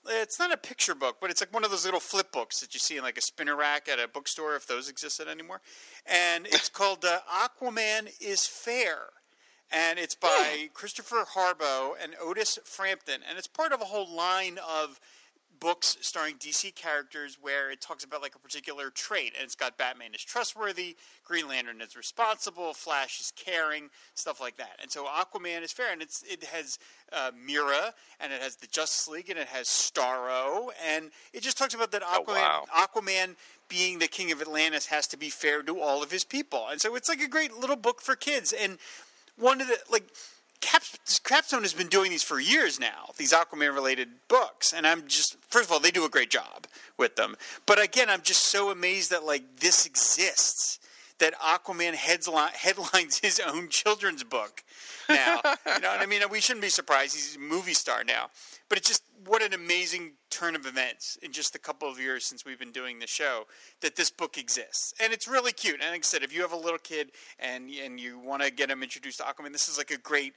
[0.09, 2.73] it's not a picture book, but it's like one of those little flip books that
[2.73, 5.61] you see in like a spinner rack at a bookstore, if those existed anymore.
[6.05, 9.09] And it's called uh, Aquaman is Fair.
[9.69, 14.57] And it's by Christopher Harbo and Otis Frampton, and it's part of a whole line
[14.65, 14.97] of
[15.59, 19.77] books starring DC characters where it talks about like a particular trait, and it's got
[19.77, 24.79] Batman is trustworthy, Green Lantern is responsible, Flash is caring, stuff like that.
[24.81, 26.79] And so Aquaman is fair, and it's it has
[27.11, 31.57] uh, Mera, and it has the Justice League, and it has Starro, and it just
[31.57, 32.65] talks about that Oh, wow.
[32.73, 33.35] Aquaman
[33.69, 36.79] being the king of Atlantis has to be fair to all of his people, and
[36.81, 38.77] so it's like a great little book for kids, and
[39.37, 40.05] one of the like
[40.61, 40.83] Cap,
[41.23, 43.11] Capstone has been doing these for years now.
[43.17, 46.67] These Aquaman related books, and I'm just first of all they do a great job
[46.97, 47.35] with them.
[47.65, 50.79] But again, I'm just so amazed that like this exists.
[51.19, 54.63] That Aquaman headline, headlines his own children's book
[55.09, 55.41] now.
[55.43, 56.21] you know what I mean?
[56.29, 57.15] We shouldn't be surprised.
[57.15, 58.29] He's a movie star now.
[58.69, 62.25] But it's just what an amazing turn of events in just a couple of years
[62.25, 63.45] since we've been doing the show
[63.81, 65.79] that this book exists, and it's really cute.
[65.81, 68.51] And like I said, if you have a little kid and and you want to
[68.51, 70.33] get him introduced to Aquaman, this is like a great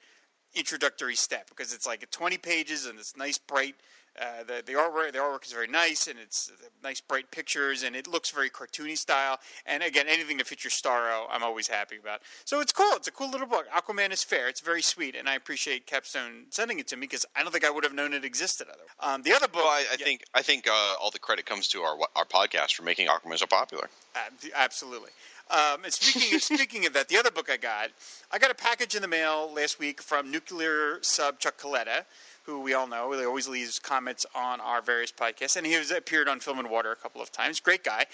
[0.55, 3.77] introductory step because it's like 20 pages and it's nice bright.
[4.21, 7.83] Uh, the the artwork the artwork is very nice and it's uh, nice bright pictures
[7.83, 9.39] and it looks very cartoony style.
[9.67, 12.21] And again, anything that your Starro, I'm always happy about.
[12.45, 12.93] So it's cool.
[12.97, 13.67] It's a cool little book.
[13.75, 14.49] Aquaman is fair.
[14.49, 17.65] It's very sweet, and I appreciate Capstone sending it to me because I don't think
[17.65, 18.89] I would have known it existed otherwise.
[19.01, 20.05] Um, the other book, Well, I, I yeah.
[20.05, 23.39] think I think uh, all the credit comes to our our podcast for making Aquaman
[23.39, 23.89] so popular.
[24.17, 25.11] Ab- Absolutely.
[25.51, 27.89] Um, and speaking of, speaking of that, the other book I got,
[28.31, 32.05] I got a package in the mail last week from nuclear sub Chuck Coletta,
[32.51, 33.13] who we all know.
[33.13, 36.69] He always leaves comments on our various podcasts, and he has appeared on Film and
[36.71, 37.61] Water a couple of times.
[37.61, 38.07] Great guy.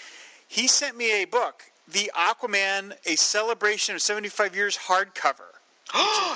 [0.47, 5.57] He sent me a book, The Aquaman: A Celebration of 75 Years hardcover.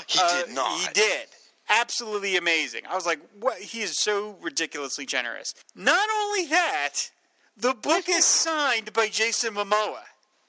[0.08, 0.80] he Uh, did not.
[0.80, 1.28] He did.
[1.70, 2.82] Absolutely amazing.
[2.90, 3.60] I was like, what?
[3.60, 5.54] He is so ridiculously generous.
[5.76, 7.12] Not only that,
[7.56, 10.02] the book is signed by Jason Momoa.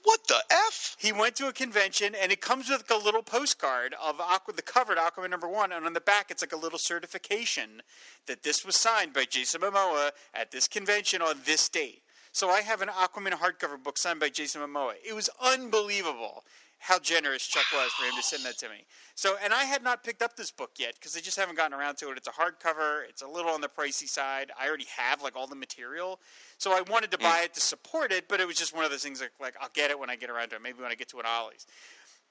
[0.05, 0.97] What the f?
[0.99, 4.55] He went to a convention, and it comes with like a little postcard of Aqua,
[4.55, 7.83] the covered Aquaman number one, and on the back it's like a little certification
[8.27, 12.03] that this was signed by Jason Momoa at this convention on this date.
[12.33, 14.95] So I have an Aquaman hardcover book signed by Jason Momoa.
[15.07, 16.45] It was unbelievable
[16.83, 18.85] how generous Chuck was for him to send that to me.
[19.15, 21.79] So, and I had not picked up this book yet because I just haven't gotten
[21.79, 22.17] around to it.
[22.17, 23.09] It's a hardcover.
[23.09, 24.51] It's a little on the pricey side.
[24.61, 26.19] I already have like all the material,
[26.59, 28.27] so I wanted to buy it to support it.
[28.29, 30.17] But it was just one of those things like, like I'll get it when I
[30.17, 30.63] get around to it.
[30.63, 31.67] Maybe when I get to an Ollie's.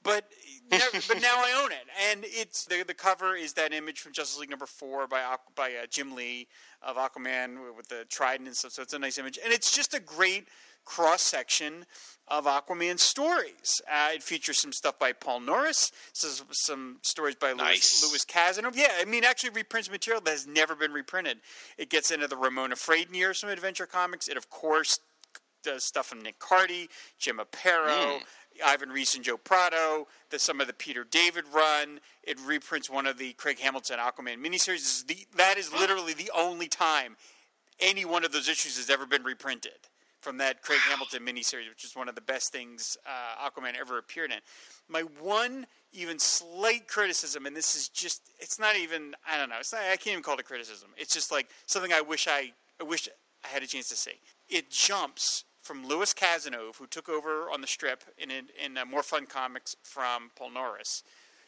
[0.04, 0.26] But
[0.70, 4.38] but now I own it, and it's the the cover is that image from Justice
[4.38, 5.22] League number four by
[5.56, 6.48] by uh, Jim Lee
[6.82, 8.72] of Aquaman with the trident and stuff.
[8.74, 10.48] So it's a nice image, and it's just a great
[10.86, 11.86] cross section
[12.28, 13.82] of Aquaman stories.
[13.92, 18.02] Uh, it features some stuff by Paul Norris, some, some stories by Nice.
[18.02, 18.78] Louis, Louis Casanova.
[18.78, 21.40] Yeah, I mean, actually reprints material that has never been reprinted.
[21.78, 24.30] It gets into the Ramona Fradon years from Adventure Comics.
[24.30, 25.00] It, of course,
[25.64, 26.88] does stuff from Nick Cardy,
[27.20, 28.22] Jim Aparo,
[28.66, 30.08] Ivan Reis, and Joe Prado.
[30.30, 32.00] The, some of the Peter David run.
[32.24, 34.76] It reprints one of the Craig Hamilton Aquaman miniseries.
[34.76, 37.18] Is the, that is literally the only time
[37.80, 39.88] any one of those issues has ever been reprinted
[40.22, 43.98] from that Craig Hamilton miniseries, which is one of the best things uh, Aquaman ever
[43.98, 44.38] appeared in.
[44.88, 49.58] My one even slight criticism, and this is just, it's not even, I don't know,
[49.60, 50.90] it's not, I can't even call it a criticism.
[50.96, 53.10] It's just like something I wish I, I wish
[53.44, 54.20] I had a chance to see.
[54.48, 58.86] It jumps from Louis Casanova, who took over on the strip in, in, in uh,
[58.86, 61.04] More Fun Comics from Paul Norris,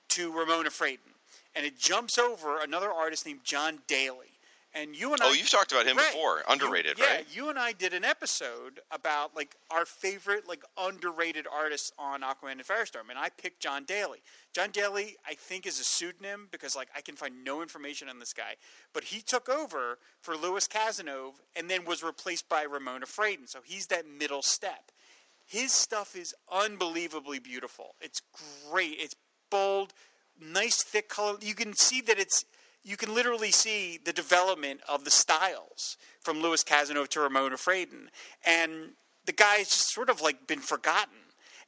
[0.10, 1.14] to Ramona Fradon.
[1.56, 4.33] And it jumps over another artist named John Daly.
[4.76, 6.12] And you and oh, I Oh, you've talked about him Right.
[6.12, 6.44] before.
[6.48, 7.28] Underrated, You- yeah, right?
[7.30, 12.54] you and I did an episode about like our favorite like underrated artists on Aquaman
[12.54, 14.24] and Firestorm, and I picked John Daly.
[14.54, 18.18] John Daly, I think, is a pseudonym because like I can find no information on
[18.20, 18.56] this guy,
[18.94, 23.48] but he took over for Louis Casanova and then was replaced by Ramona Fradon.
[23.48, 24.92] So he's that middle step.
[25.46, 27.96] His stuff is unbelievably beautiful.
[28.02, 28.22] It's
[28.72, 28.96] great.
[28.98, 29.16] It's
[29.52, 29.94] bold,
[30.40, 31.38] nice thick color.
[31.42, 32.46] You can see that it's
[32.84, 38.08] you can literally see the development of the styles from Louis Casanova to Ramona Fradon.
[38.46, 38.92] And
[39.26, 41.16] the guy's just sort of like been forgotten.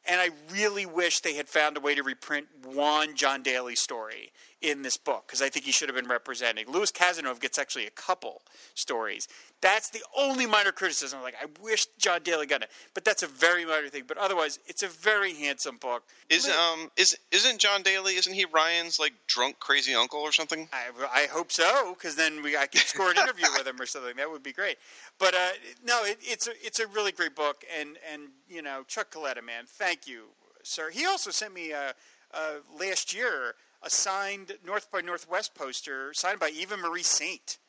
[0.07, 4.31] And I really wish they had found a way to reprint one John Daly story
[4.61, 6.65] in this book because I think he should have been representing.
[6.67, 8.41] Louis Casanova gets actually a couple
[8.73, 9.27] stories.
[9.61, 11.21] That's the only minor criticism.
[11.21, 14.03] Like I wish John Daly got it, but that's a very minor thing.
[14.07, 16.03] But otherwise, it's a very handsome book.
[16.29, 18.15] Is um is isn't John Daly?
[18.15, 20.67] Isn't he Ryan's like drunk crazy uncle or something?
[20.71, 23.85] I, I hope so, because then we I could score an interview with him or
[23.85, 24.15] something.
[24.17, 24.77] That would be great.
[25.19, 25.49] But uh,
[25.85, 29.43] no, it, it's a it's a really great book, and and you know Chuck Coletta,
[29.43, 30.25] man, thank you,
[30.63, 30.89] sir.
[30.89, 31.93] He also sent me uh,
[32.33, 37.59] uh, last year a signed North by Northwest poster signed by Eva Marie Saint.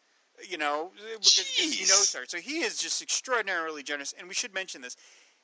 [0.46, 4.14] You know, because he knows her, so he is just extraordinarily generous.
[4.18, 4.94] And we should mention this.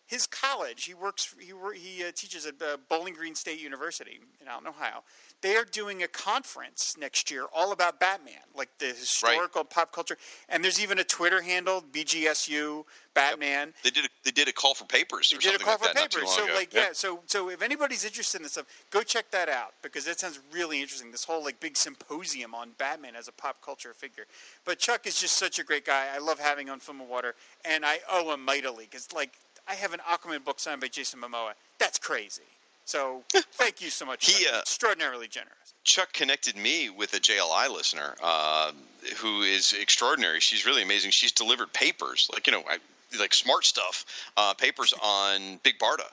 [0.04, 4.48] His college, he works, he he uh, teaches at uh, Bowling Green State University in
[4.48, 5.02] Alton, Ohio.
[5.42, 10.16] They are doing a conference next year all about Batman, like the historical pop culture.
[10.48, 13.74] And there's even a Twitter handle, BGSU Batman.
[13.82, 15.86] They did a, they did a call for papers They did a call like for
[15.86, 16.32] that not too papers.
[16.32, 16.54] So, ago.
[16.54, 16.88] like, yeah.
[16.92, 20.38] So, so if anybody's interested in this stuff, go check that out because that sounds
[20.52, 21.10] really interesting.
[21.10, 24.26] This whole like big symposium on Batman as a pop culture figure.
[24.64, 26.06] But Chuck is just such a great guy.
[26.14, 29.32] I love having him on Film and Water, and I owe him mightily because, like,
[29.66, 31.52] I have an Aquaman book signed by Jason Momoa.
[31.78, 32.42] That's crazy.
[32.84, 34.26] So, thank you so much.
[34.30, 35.56] He, uh, extraordinarily generous.
[35.84, 38.72] Chuck connected me with a JLI listener uh,
[39.16, 40.40] who is extraordinary.
[40.40, 41.10] She's really amazing.
[41.10, 42.78] She's delivered papers, like you know, I,
[43.18, 44.04] like smart stuff,
[44.36, 46.06] uh, papers on Big Barda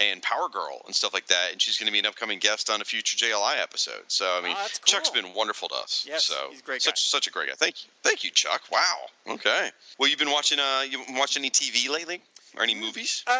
[0.00, 1.52] and Power Girl and stuff like that.
[1.52, 4.02] And she's going to be an upcoming guest on a future JLI episode.
[4.08, 5.22] So I mean, Oh, that's Chuck's cool.
[5.22, 6.04] been wonderful to us.
[6.08, 7.54] Yes, so he's a great such such a great guy.
[7.56, 8.62] Thank you, thank you, Chuck.
[8.72, 8.96] Wow.
[9.34, 9.70] Okay.
[9.98, 10.58] Well, you've been watching.
[10.58, 12.20] Uh, you watching any TV lately
[12.56, 13.22] or any movies?
[13.26, 13.30] Uh,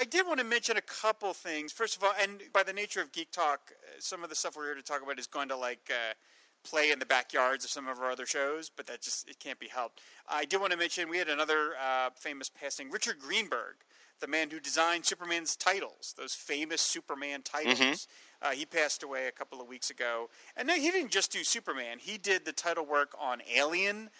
[0.00, 1.72] I did want to mention a couple things.
[1.72, 4.56] First of all, and by the nature of Geek Talk, uh, some of the stuff
[4.56, 6.14] we're here to talk about is going to like uh,
[6.64, 9.58] play in the backyards of some of our other shows, but that just it can't
[9.58, 10.00] be helped.
[10.28, 13.76] I did want to mention we had another uh, famous passing, Richard Greenberg,
[14.20, 18.06] the man who designed Superman's titles, those famous Superman titles.
[18.40, 21.44] Uh, he passed away a couple of weeks ago, and no, he didn't just do
[21.44, 21.98] Superman.
[22.00, 24.10] He did the title work on Alien,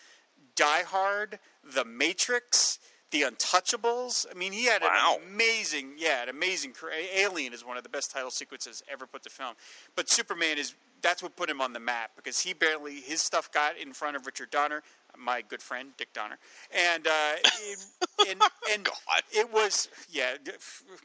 [0.54, 2.78] Die Hard, The Matrix,
[3.12, 4.26] The Untouchables.
[4.30, 5.18] I mean, he had Wow.
[5.20, 6.94] an amazing, yeah, an amazing career.
[7.14, 9.54] Alien is one of the best title sequences ever put to film.
[9.94, 13.50] But Superman is that's what put him on the map because he barely his stuff
[13.52, 14.82] got in front of Richard Donner,
[15.18, 16.38] my good friend Dick Donner,
[16.72, 17.78] and uh, it,
[18.28, 18.40] and
[18.72, 18.88] and
[19.32, 20.36] it was yeah.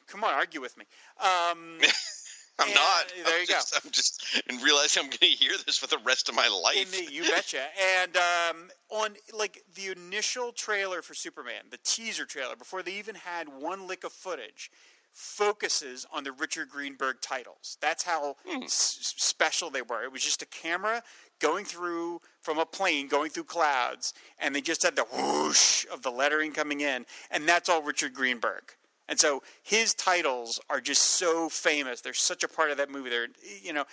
[0.08, 0.86] Come on, argue with me.
[1.20, 1.80] Um,
[2.60, 3.13] I'm and, not.
[3.26, 3.54] there I'm you go.
[3.54, 6.48] just, I'm just and realizing I'm going to hear this for the rest of my
[6.48, 6.91] life.
[6.91, 7.63] The, you betcha.
[8.02, 13.15] And um, on like the initial trailer for Superman, the teaser trailer, before they even
[13.15, 14.72] had one lick of footage,
[15.13, 17.78] focuses on the Richard Greenberg titles.
[17.82, 20.04] That's how s- special they were.
[20.04, 21.02] It was just a camera
[21.39, 26.04] going through from a plane, going through clouds, and they just had the whoosh of
[26.04, 28.76] the lettering coming in, and that's all Richard Greenberg.
[29.10, 32.02] And so his titles are just so famous.
[32.02, 33.10] They're such a part of that movie.
[33.10, 33.28] They're,
[33.62, 33.86] you know,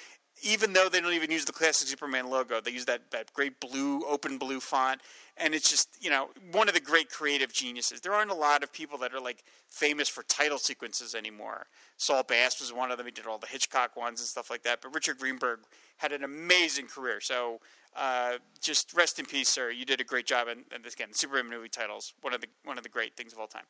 [0.43, 3.61] even though they don't even use the classic Superman logo, they use that, that great
[3.61, 5.01] blue, open blue font.
[5.37, 8.01] And it's just, you know, one of the great creative geniuses.
[8.01, 11.67] There aren't a lot of people that are like famous for title sequences anymore.
[11.97, 13.07] Saul Bass was one of them.
[13.07, 14.81] He did all the Hitchcock ones and stuff like that.
[14.83, 15.61] But Richard Greenberg
[15.99, 17.21] had an amazing career.
[17.21, 17.61] So
[17.97, 19.71] uh, just rest in peace, sir.
[19.71, 20.49] You did a great job.
[20.49, 23.33] And, and this, again, Superman movie titles, one of the one of the great things
[23.33, 23.65] of all time.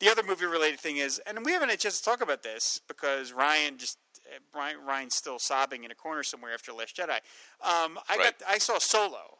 [0.00, 2.42] The other movie related thing is, and we haven't had a chance to talk about
[2.42, 6.96] this because Ryan just uh, Ryan, Ryan's still sobbing in a corner somewhere after Last
[6.96, 7.10] Jedi.
[7.60, 8.38] Um, I Right.
[8.38, 9.38] got I saw Solo.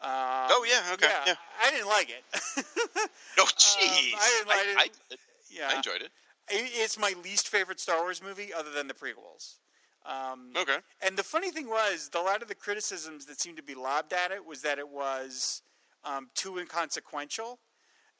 [0.00, 0.10] Um,
[0.50, 1.34] Oh yeah, okay, yeah.
[1.62, 2.24] I didn't like it.
[3.38, 5.16] Oh jeez, Um, I didn't- I I, I-
[5.50, 6.10] yeah, I enjoyed it.
[6.48, 9.56] It- It's my least favorite Star Wars movie, other than the prequels.
[10.04, 10.78] Um, Okay.
[11.00, 13.74] and the funny thing was, the, a lot of the criticisms that seemed to be
[13.76, 15.62] lobbed at it was that it was
[16.04, 17.60] um, too inconsequential.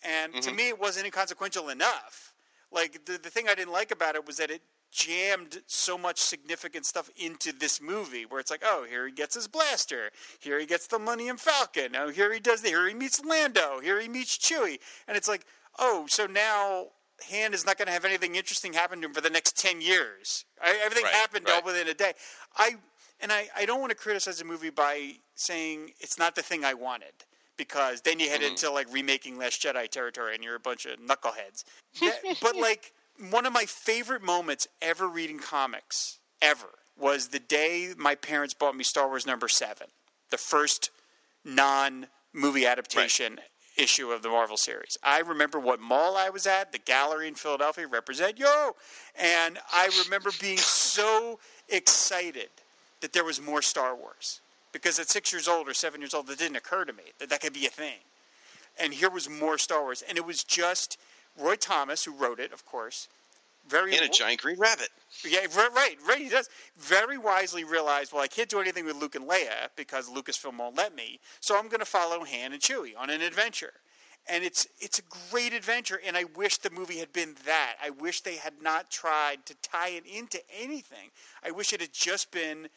[0.04, 0.56] And to mm-hmm.
[0.56, 2.34] me, it wasn't inconsequential enough.
[2.70, 6.18] Like, the, the thing I didn't like about it was that it jammed so much
[6.18, 10.10] significant stuff into this movie where it's like, oh, here he gets his blaster.
[10.38, 11.96] Here he gets the Millennium Falcon.
[11.96, 13.80] Oh, here he does the, here he meets Lando.
[13.80, 14.78] Here he meets Chewie.
[15.08, 15.46] And it's like,
[15.78, 16.88] oh, so now
[17.30, 19.80] Han is not going to have anything interesting happen to him for the next 10
[19.80, 20.44] years.
[20.62, 22.12] I, everything Right, happened all within a day.
[22.56, 22.76] I
[23.20, 26.64] and I, I don't want to criticize a movie by saying it's not the thing
[26.64, 27.12] I wanted
[27.62, 28.50] because then you head Mm-hmm.
[28.50, 31.62] into like remaking Last Jedi territory and you're a bunch of knuckleheads.
[32.00, 32.92] That- but like
[33.30, 36.66] one of my favorite moments ever reading comics ever
[36.98, 39.86] was the day my parents bought me Star Wars number 7,
[40.30, 40.90] the first
[41.44, 43.38] non movie adaptation
[43.76, 44.98] issue of the Marvel series.
[45.04, 48.72] I remember what mall I was at, the gallery in Philadelphia, represent yo,
[49.18, 52.50] and I remember being so excited
[53.00, 54.40] that there was more Star Wars
[54.72, 57.28] because at six years old or seven years old, it didn't occur to me that
[57.30, 58.00] that could be a thing.
[58.80, 60.98] And here was more Star Wars, and it was just
[61.38, 63.08] Roy Thomas who wrote it, of course.
[63.68, 64.88] Very And a giant green rabbit.
[65.24, 66.18] yeah, right, right, right.
[66.18, 70.10] He does very wisely realize, well, I can't do anything with Luke and Leia because
[70.10, 71.20] Lucasfilm won't let me.
[71.40, 73.74] So I'm going to follow Han and Chewie on an adventure,
[74.28, 76.00] and it's it's a great adventure.
[76.04, 77.74] And I wish the movie had been that.
[77.82, 81.10] I wish they had not tried to tie it into anything.
[81.44, 82.68] I wish it had just been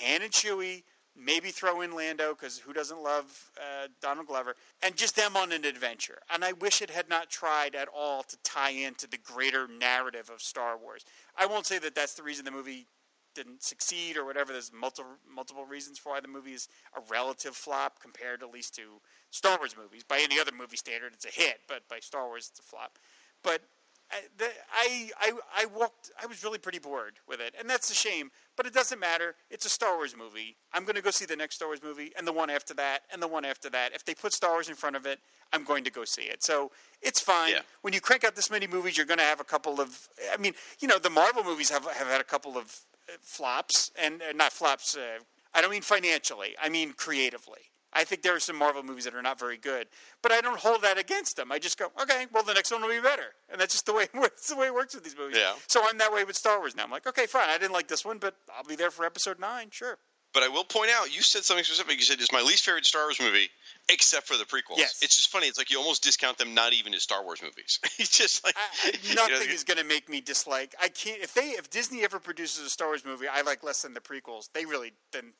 [0.00, 0.84] Han and Chewie.
[1.20, 5.52] Maybe throw in Lando because who doesn't love uh, Donald Glover, and just them on
[5.52, 6.18] an adventure.
[6.32, 10.30] And I wish it had not tried at all to tie into the greater narrative
[10.32, 11.04] of Star Wars.
[11.36, 12.86] I won't say that that's the reason the movie
[13.34, 14.52] didn't succeed or whatever.
[14.52, 18.74] There's multiple multiple reasons for why the movie is a relative flop compared at least
[18.76, 19.00] to
[19.30, 20.02] Star Wars movies.
[20.02, 22.98] By any other movie standard, it's a hit, but by Star Wars, it's a flop.
[23.42, 23.62] But
[24.10, 26.10] I, the, I, I, I walked.
[26.20, 28.30] I was really pretty bored with it, and that's a shame.
[28.58, 29.36] But it doesn't matter.
[29.52, 30.56] It's a Star Wars movie.
[30.72, 33.02] I'm going to go see the next Star Wars movie, and the one after that,
[33.12, 33.94] and the one after that.
[33.94, 35.20] If they put Star Wars in front of it,
[35.52, 36.42] I'm going to go see it.
[36.42, 37.52] So it's fine.
[37.52, 37.60] Yeah.
[37.82, 40.08] When you crank out this many movies, you're going to have a couple of.
[40.34, 43.92] I mean, you know, the Marvel movies have have had a couple of uh, flops,
[43.96, 44.96] and uh, not flops.
[44.96, 45.20] Uh,
[45.54, 46.56] I don't mean financially.
[46.60, 47.70] I mean creatively.
[47.92, 49.88] I think there are some Marvel movies that are not very good,
[50.22, 51.50] but I don't hold that against them.
[51.50, 53.94] I just go, okay, well, the next one will be better, and that's just the
[53.94, 54.34] way it works.
[54.38, 55.38] It's the way it works with these movies.
[55.38, 55.54] Yeah.
[55.66, 56.84] So I'm that way with Star Wars now.
[56.84, 57.48] I'm like, okay, fine.
[57.48, 59.98] I didn't like this one, but I'll be there for Episode Nine, sure.
[60.34, 61.96] But I will point out, you said something specific.
[61.96, 63.48] You said it's my least favorite Star Wars movie,
[63.88, 64.76] except for the prequels.
[64.76, 65.00] Yes.
[65.02, 65.46] It's just funny.
[65.46, 67.80] It's like you almost discount them, not even as Star Wars movies.
[67.98, 70.74] it's just like I, you know, nothing is going to make me dislike.
[70.82, 71.22] I can't.
[71.22, 74.00] If they, if Disney ever produces a Star Wars movie I like less than the
[74.00, 75.32] prequels, they really then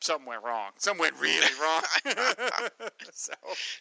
[0.00, 0.70] something went wrong.
[0.78, 1.82] Something went really wrong.
[3.12, 3.32] so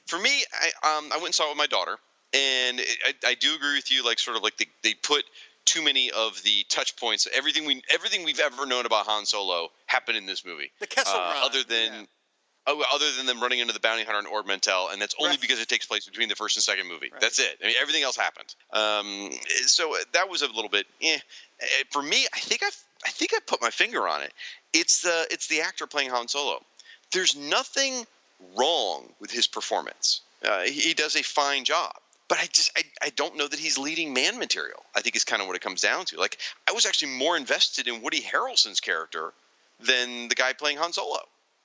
[0.06, 1.98] for me, I um I went and saw it with my daughter,
[2.34, 4.04] and I, I do agree with you.
[4.06, 5.24] Like sort of like they, they put
[5.66, 7.28] too many of the touch points.
[7.34, 10.72] Everything we everything we've ever known about Han Solo happened in this movie.
[10.80, 11.94] The Kessel uh, Run, other than.
[11.94, 12.06] yeah.
[12.70, 15.30] Oh, other than them running into the bounty hunter and Ord Mantell, and that's only
[15.32, 15.40] Right.
[15.40, 17.08] because it takes place between the first and second movie.
[17.10, 17.22] Right.
[17.22, 17.58] That's it.
[17.64, 18.54] I mean, everything else happened.
[18.74, 19.32] Um,
[19.68, 20.86] so that was a little bit.
[21.02, 21.16] Eh.
[21.16, 22.70] Uh, For me, I think I,
[23.06, 24.34] I think I put my finger on it.
[24.74, 26.62] It's the it's the actor playing Han Solo.
[27.12, 28.06] There's nothing
[28.56, 30.22] wrong with his performance.
[30.44, 31.94] Uh, he, he does a fine job.
[32.28, 34.84] But I just I, I don't know that he's leading man material.
[34.96, 36.20] I think is kind of what it comes down to.
[36.20, 39.34] Like I was actually more invested in Woody Harrelson's character
[39.80, 41.22] than the guy playing Han Solo.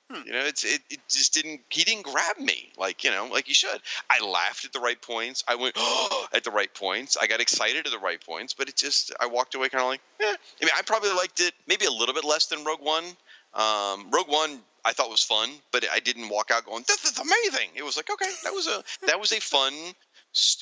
[0.09, 3.47] You know, it's it, it just didn't he didn't grab me like you know like
[3.47, 3.79] he should.
[4.09, 5.43] I laughed at the right points.
[5.47, 5.75] I went
[6.33, 7.17] at the right points.
[7.19, 8.53] I got excited at the right points.
[8.53, 10.25] But it just I walked away kind of like eh.
[10.25, 13.03] I mean I probably liked it maybe a little bit less than Rogue One.
[13.53, 17.17] Um, Rogue One I thought was fun, but I didn't walk out going this is
[17.17, 17.69] amazing.
[17.75, 19.73] It was like okay that was a that was a fun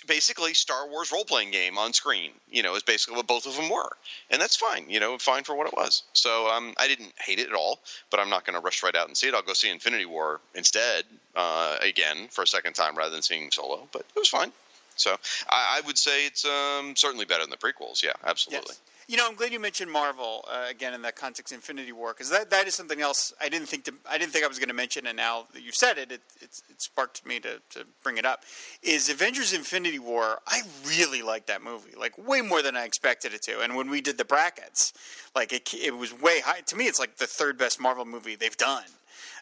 [0.08, 2.32] basically Star Wars role playing game on screen.
[2.50, 3.92] You know, is basically what both of them were,
[4.30, 4.90] and that's fine.
[4.90, 6.04] You know, fine for what it was.
[6.14, 7.80] So um, I didn't hate it at all,
[8.10, 9.34] but I'm not going to rush right out and see it.
[9.34, 11.06] I'll go see Infinity War instead
[11.36, 13.88] uh, again for a second time rather than seeing Solo.
[13.92, 14.52] But it was fine.
[14.96, 15.16] So
[15.50, 18.04] I, I would say it's um, certainly better than the prequels.
[18.04, 18.70] Yeah, absolutely.
[18.70, 18.82] Yes.
[19.12, 22.30] You know, I'm glad you mentioned Marvel uh, again in that context, Infinity War, because
[22.30, 24.70] that, that is something else I didn't think to, I didn't think I was going
[24.70, 27.86] to mention, and now that you said it, it, it, it sparked me to, to
[28.04, 28.46] bring it up.
[28.82, 30.40] Is Avengers: Infinity War?
[30.48, 33.60] I really like that movie, like way more than I expected it to.
[33.60, 34.94] And when we did the brackets,
[35.36, 36.62] like it, it was way high.
[36.68, 38.86] To me, it's like the third best Marvel movie they've done.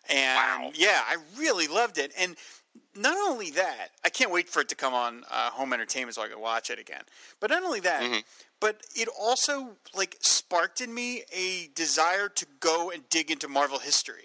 [0.09, 0.71] And Wow.
[0.73, 2.11] yeah, I really loved it.
[2.17, 2.37] And
[2.95, 6.23] not only that, I can't wait for it to come on uh, home entertainment so
[6.23, 7.03] I can watch it again.
[7.39, 8.19] But not only that, Mm-hmm.
[8.59, 13.79] But it also like sparked in me a desire to go and dig into Marvel
[13.79, 14.23] history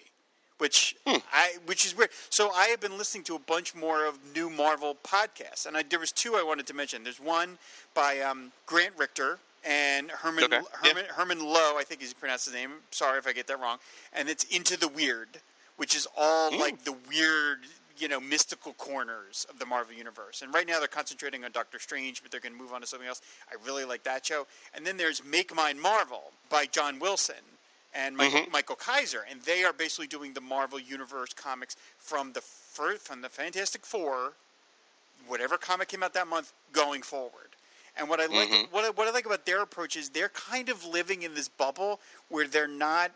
[0.59, 1.17] which Hmm.
[1.33, 2.11] I which is weird.
[2.31, 5.83] So I have been listening to a bunch more of new Marvel podcasts, and I,
[5.83, 7.03] there was two I wanted to mention.
[7.03, 7.59] There's one
[7.93, 10.89] by um, Grant Richter and Herman Okay, yeah.
[10.91, 12.71] Herman Herman Lowe, I think is pronounced his name.
[12.93, 13.79] Sorry if I get that wrong.
[14.13, 15.41] And it's Into the Weird,
[15.77, 16.61] which is all Hmm.
[16.61, 17.61] like the weird.
[17.99, 21.79] You know, mystical corners of the Marvel universe, and right now they're concentrating on Doctor
[21.79, 23.23] Strange, but they're going to move on to something else.
[23.49, 24.47] I really like that show.
[24.75, 27.37] And then there's Make Mine Marvel by John Wilson,
[27.95, 28.51] and Michael, Mm-hmm.
[28.53, 33.23] Michael Kaiser, and they are basically doing the Marvel Universe comics from the fir- from
[33.23, 34.33] the Fantastic Four,
[35.29, 37.31] whatever comic came out that month, going forward.
[37.97, 38.75] And what I like, Mm-hmm.
[38.75, 41.47] what I, what I like about their approach is they're kind of living in this
[41.49, 43.13] bubble where they're not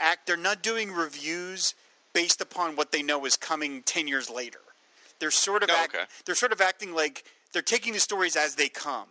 [0.00, 1.74] act, they're not doing reviews
[2.12, 4.60] based upon what they know is coming ten years later.
[5.18, 6.04] They're sort of Oh, act, okay.
[6.24, 9.06] they're sort of acting like they're taking the stories as they come.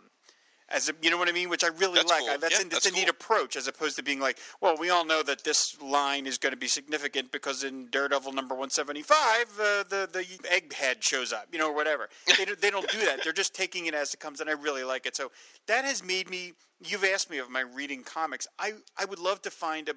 [0.72, 2.20] As a, you know what I mean, which I really That's like.
[2.22, 2.30] cool.
[2.30, 4.78] I, that's, Yeah, a, that's that's a neat approach as opposed to being like, well,
[4.78, 8.54] we all know that this line is going to be significant because in Daredevil number
[8.54, 9.16] 175,
[9.60, 12.08] uh, the, the egghead shows up, you know, or whatever.
[12.38, 13.24] They, don't- they don't do that.
[13.24, 15.16] They're just taking it as it comes, and I really like it.
[15.16, 15.32] So
[15.66, 16.54] that has made me,
[16.86, 18.45] you've asked me of my reading comics.
[18.60, 19.95] I, I would love to find a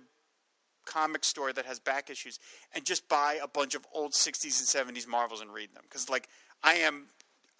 [0.85, 2.39] comic store that has back issues
[2.74, 5.83] and just buy a bunch of old 60s and 70s Marvels and read them.
[5.89, 6.28] Because, like,
[6.62, 7.07] I am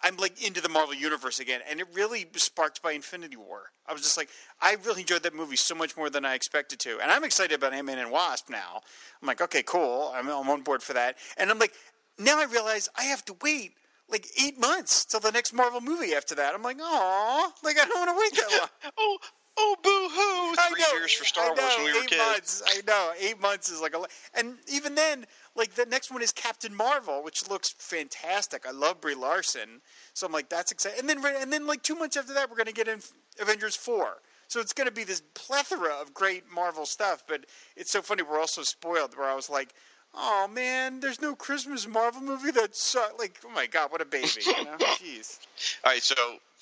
[0.03, 3.71] I'm like into the Marvel universe again, and it really was sparked by Infinity War.
[3.87, 4.27] I was just like,
[4.61, 7.55] I really enjoyed that movie so much more than I expected to, and I'm excited
[7.55, 8.81] about Ant Man and Wasp now.
[9.21, 11.73] I'm like, okay, cool, I'm, I'm on board for that, and I'm like,
[12.19, 13.75] now I realize I have to wait
[14.09, 16.53] like eight months till the next Marvel movie after that.
[16.53, 18.91] I'm like, oh, like I don't want to wait that long.
[18.97, 19.17] Oh,
[19.57, 20.55] oh, boo hoo!
[20.69, 22.21] Three know, years for Star Wars when we were eight kids.
[22.21, 25.25] Months, I know eight months is like a, and even then,
[25.55, 28.65] like the next one is Captain Marvel, which looks fantastic.
[28.67, 29.81] I love Brie Larson,
[30.13, 30.99] so I'm like, that's exciting.
[30.99, 32.99] And then, and then like two months after that, we're gonna get in
[33.39, 34.17] Avengers four.
[34.53, 37.23] So it's going to be this plethora of great Marvel stuff.
[37.27, 38.21] But it's so funny.
[38.21, 39.17] We're also spoiled.
[39.17, 39.73] Where I was like,
[40.13, 44.05] "Oh man, there's no Christmas Marvel movie that suck." Like, oh my god, what a
[44.05, 44.27] baby!
[44.45, 45.39] You know, jeez.
[45.83, 46.13] All right, so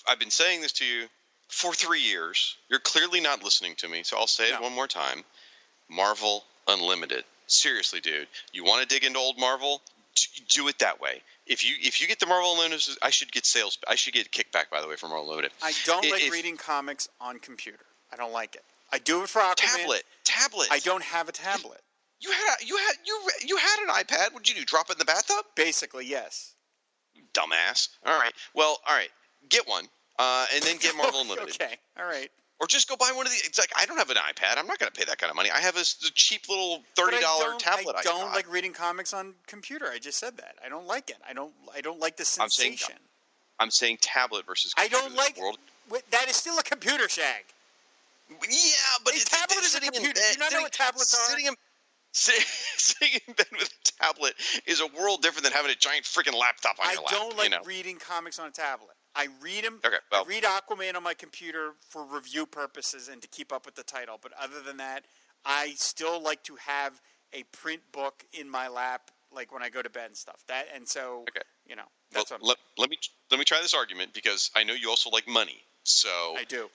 [0.08, 1.08] I've been saying this to you
[1.52, 2.56] for three years.
[2.70, 5.24] You're clearly not listening to me, so I'll say it one more time.
[5.90, 7.26] Marvel Unlimited.
[7.48, 8.28] Seriously, dude.
[8.54, 9.82] You want to dig into old Marvel?
[10.50, 11.22] Do it that way.
[11.46, 13.78] If you if you get the Marvel Unlimited, I should get sales.
[13.88, 15.52] I should get kickback by the way from Marvel Unlimited.
[15.62, 17.86] I don't like if- reading comics on computer.
[18.12, 18.64] I don't like it.
[18.94, 19.56] I do it for Aquaman.
[19.56, 20.04] tablet.
[20.24, 20.68] Tablet.
[20.72, 21.82] I don't have a tablet.
[22.20, 24.32] You had a, you had you you had an iPad.
[24.34, 24.64] What'd you do?
[24.66, 25.44] Drop it in the bathtub?
[25.56, 26.54] Basically, yes.
[27.34, 27.90] Dumbass.
[28.06, 28.34] All right.
[28.54, 29.10] Well, all right.
[29.50, 29.88] Get one.
[30.22, 31.56] Uh, and then get Marvel Unlimited.
[31.62, 31.76] okay.
[32.00, 32.30] All right.
[32.60, 33.40] Or just go buy one of the.
[33.44, 34.58] It's like I don't have an iPad.
[34.60, 35.50] I'm not going to pay that kind of money.
[35.50, 37.96] I have a, cheap little thirty dollar tablet.
[37.98, 38.36] I don't got.
[38.36, 39.88] like reading comics on computer.
[39.92, 40.56] I just said that.
[40.64, 41.18] I don't like it.
[41.28, 41.52] I don't.
[41.76, 43.02] I don't like the I'm saying- sensation.
[43.60, 44.74] I'm saying tablet versus.
[44.78, 45.40] I don't like.
[45.40, 45.58] World.
[46.12, 47.46] That is still a computer shag.
[48.30, 48.38] Yeah,
[49.04, 50.14] but A it's, tablet it's is a in computer.
[50.14, 50.24] bed.
[50.30, 51.30] Do you not know sitting, what tablets are?
[51.32, 51.54] Sitting in,
[52.14, 52.46] sit-
[52.78, 54.34] sitting in bed with a tablet
[54.68, 57.12] is a world different than having a giant freaking laptop on I your lap.
[57.12, 57.64] don't like you know?
[57.66, 58.96] reading comics on a tablet.
[59.16, 59.80] I read them.
[59.86, 63.66] Okay, well- I read Aquaman on my computer for review purposes and to keep up
[63.66, 64.18] with the title.
[64.22, 65.06] But other than that,
[65.46, 67.02] I still like to have
[67.34, 70.44] a print book in my lap, like when I go to bed and stuff.
[70.48, 71.42] That and so, Okay.
[71.66, 71.84] you know,
[72.14, 72.98] Well, that's what let, let me
[73.32, 75.64] let me try this argument because I know you also like money.
[75.84, 76.70] So I do.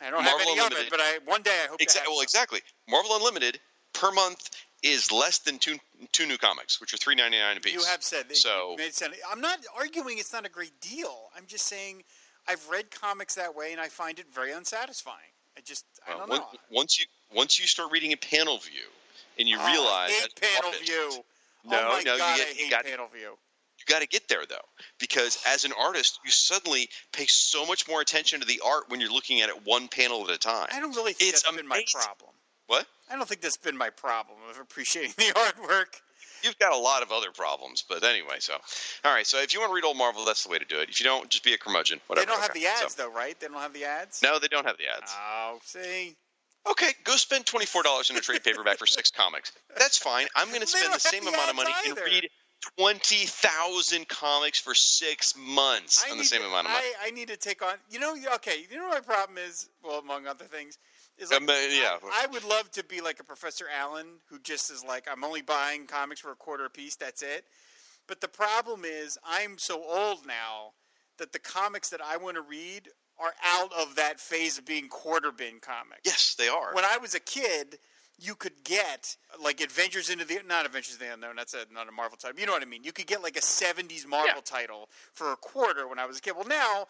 [0.00, 2.06] I don't Marvel have any of it, but I one day I hope to Exa-
[2.06, 2.22] well, some.
[2.22, 2.60] exactly.
[2.88, 3.60] Marvel Unlimited
[3.92, 4.50] per month
[4.82, 5.76] is less than two
[6.12, 7.74] two new comics, which are three ninety nine a piece.
[7.74, 8.74] You have said that so.
[8.78, 11.30] made it sound- I'm not arguing it's not a great deal.
[11.36, 12.04] I'm just saying
[12.46, 15.32] I've read comics that way and I find it very unsatisfying.
[15.56, 16.46] I just I don't know.
[16.70, 18.86] once you once you start reading a panel view
[19.38, 21.24] and you Oh, realize I panel artist- view.
[21.64, 23.36] No, oh no, you get- you got- panel view.
[23.78, 24.64] you got to get there though
[25.00, 29.00] because as an artist you suddenly pay so much more attention to the art when
[29.00, 31.56] you're looking at it one panel at a time I don't really think It's that's
[31.56, 32.30] been my problem.
[32.68, 36.00] What I don't think that's been my problem of appreciating the artwork.
[36.44, 38.54] you've got a lot of other problems but anyway so
[39.04, 40.78] all right so if you want to read old marvel that's the way to do
[40.78, 42.60] it if you don't just be a curmudgeon whatever they don't have okay.
[42.60, 43.38] the ads So- though, right?
[43.40, 44.22] They don't have the ads.
[44.22, 46.14] no they don't have the ads Oh, see.
[46.70, 50.60] okay go spend $24 in a trade paperback for six comics that's fine i'm going
[50.60, 52.04] to spend the same the amount of money and either.
[52.04, 52.28] read
[52.76, 57.10] 20,000 comics for six months I on the same to, amount of money I, I
[57.12, 57.74] need to take on.
[57.88, 58.64] You know, okay.
[58.68, 59.68] You know what my problem is?
[59.82, 60.76] Well, among other things,
[61.18, 61.96] is like uh, yeah.
[62.12, 65.24] I, I would love to be like a Professor Allen who just is like, I'm
[65.24, 66.96] only buying comics for a quarter a piece.
[66.96, 67.44] That's it.
[68.06, 70.72] But the problem is, I'm so old now
[71.18, 72.88] that the comics that I want to read
[73.18, 76.02] are out of that phase of being quarter bin comics.
[76.04, 77.78] yes they are When I was a kid,
[78.20, 81.34] you could get like Adventures into the not Adventures into the Unknown.
[81.36, 82.38] That's a, not a Marvel title.
[82.38, 82.82] You know what I mean?
[82.84, 84.40] You could get like a '70s Marvel Yeah.
[84.44, 86.34] title for a quarter when I was a kid.
[86.36, 86.86] Well, now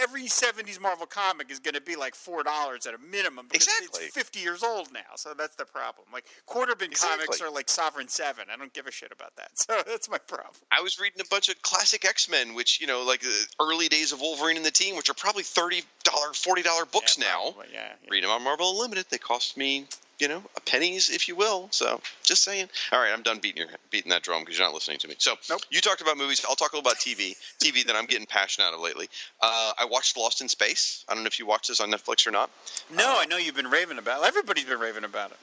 [0.00, 3.66] every '70s Marvel comic is going to be like four dollars at a minimum because
[3.68, 4.04] Exactly.
[4.06, 5.00] it's 50 years old now.
[5.16, 6.06] So that's the problem.
[6.12, 8.44] Like quarter bin comics are like Sovereign Seven.
[8.52, 9.50] I don't give a shit about that.
[9.68, 10.54] So that's my problem.
[10.72, 13.88] I was reading a bunch of classic X Men, which you know, like the early
[13.88, 17.24] days of Wolverine and the Team, which are probably thirty dollar, forty dollar books Yeah,
[17.26, 17.50] now.
[17.52, 18.08] probably, yeah, yeah.
[18.10, 19.06] Read them on Marvel Unlimited.
[19.10, 19.86] They cost me,
[20.18, 21.68] you know, a pennies, if you will.
[21.70, 22.68] So just saying.
[22.92, 25.14] All right, I'm done beating your beating that drum because you're not listening to me.
[25.18, 25.60] So Nope.
[25.70, 26.44] you talked about movies.
[26.48, 27.36] I'll talk a little about TV.
[27.58, 29.08] TV that I'm getting passionate of lately.
[29.40, 31.04] Uh, I watched Lost in Space.
[31.08, 32.50] I don't know if you watched this on Netflix or not.
[32.94, 34.22] No, I know you've been raving about.
[34.22, 34.26] it.
[34.26, 35.36] Everybody's been raving about it.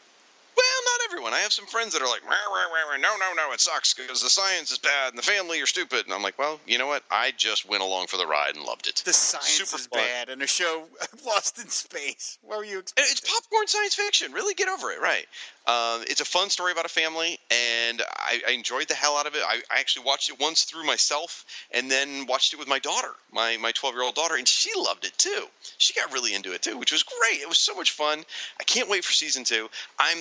[0.96, 1.34] Not everyone.
[1.34, 3.60] I have some friends that are like, "Rah, rah, rah, rah, no, no, no, it
[3.60, 6.06] sucks because the science is bad and the family are stupid.
[6.06, 7.04] And I'm like, well, you know what?
[7.12, 9.02] I just went along for the ride and loved it.
[9.04, 10.00] The science Super is fun.
[10.00, 10.86] bad, and a show
[11.26, 12.38] lost in space.
[12.44, 13.12] What were you expecting?
[13.12, 14.32] It's popcorn science fiction.
[14.32, 15.26] Really get over it, right?
[15.68, 19.26] Um, it's a fun story about a family, and I, I enjoyed the hell out
[19.26, 19.42] of it.
[19.46, 23.12] I, I actually watched it once through myself, and then watched it with my daughter,
[23.34, 25.46] my my 12 year old daughter, and she loved it too.
[25.78, 27.42] She got really into it too, which was great.
[27.42, 28.24] It was so much fun.
[28.60, 29.68] I can't wait for season two.
[30.00, 30.18] I'm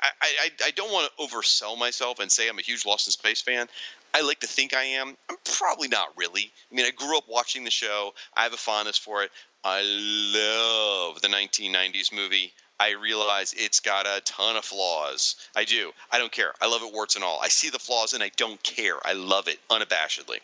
[0.00, 3.12] I I, I, don't want to oversell myself and say I'm a huge Lost in
[3.12, 3.68] Space fan.
[4.14, 5.16] I like to think I am.
[5.30, 6.52] I'm probably not really.
[6.70, 8.14] I mean, I grew up watching the show.
[8.34, 9.30] I have a fondness for it.
[9.64, 12.52] I love the 1990s movie.
[12.80, 15.36] I realize it's got a ton of flaws.
[15.54, 15.92] I do.
[16.10, 16.52] I don't care.
[16.60, 17.38] I love it warts and all.
[17.40, 18.96] I see the flaws and I don't care.
[19.06, 20.38] I love it unabashedly.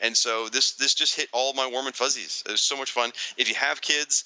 [0.00, 2.42] And so this this just hit all my warm and fuzzies.
[2.46, 3.12] It was so much fun.
[3.36, 4.24] If you have kids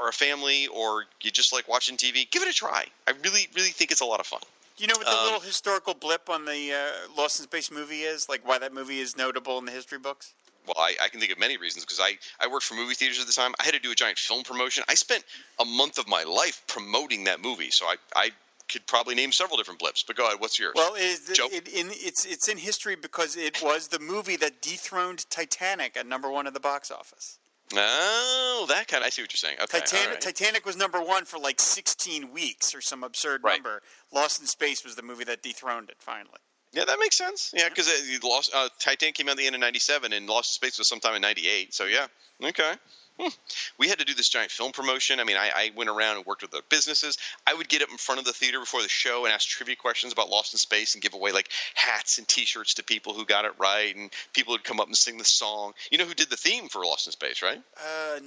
[0.00, 2.86] or a family or you just like watching TV, give it a try.
[3.06, 4.40] I really really think it's a lot of fun.
[4.78, 8.02] You know what the Um, little historical blip on the uh, Lost in Space movie
[8.02, 8.28] is?
[8.28, 10.32] Like why that movie is notable in the history books?
[10.66, 13.20] Well, I, I can think of many reasons because I, I worked for movie theaters
[13.20, 13.54] at the time.
[13.60, 14.82] I had to do a giant film promotion.
[14.88, 15.24] I spent
[15.60, 18.30] a month of my life promoting that movie, so I, I
[18.68, 20.02] could probably name several different blips.
[20.02, 20.72] But go ahead, what's yours?
[20.74, 25.30] Well, it, it, in, it's it's in history because it was the movie that dethroned
[25.30, 27.38] Titanic at number one at the box office.
[27.74, 29.02] Oh, that kind.
[29.04, 29.56] I see what you're saying.
[29.62, 30.20] Okay, Titanic, right.
[30.20, 33.54] Titanic was number one for like 16 weeks or some absurd Right.
[33.56, 33.82] number.
[34.12, 36.38] Lost in Space was the movie that dethroned it finally.
[36.72, 37.52] yeah, that makes sense.
[37.56, 37.88] Yeah, because
[38.22, 40.88] lost uh, Titanic came out at the end of '97, and Lost in Space was
[40.88, 41.74] sometime in '98.
[41.74, 42.06] So yeah,
[42.42, 42.74] okay.
[43.18, 43.28] Hmm.
[43.78, 45.20] We had to do this giant film promotion.
[45.20, 47.18] I mean, I, I went around and worked with the businesses.
[47.46, 49.76] I would get up in front of the theater before the show and ask trivia
[49.76, 53.26] questions about Lost in Space and give away like hats and T-shirts to people who
[53.26, 55.72] got it right, and people would come up and sing the song.
[55.90, 57.58] You know who did the theme for Lost in Space, right?
[57.58, 58.20] Uh,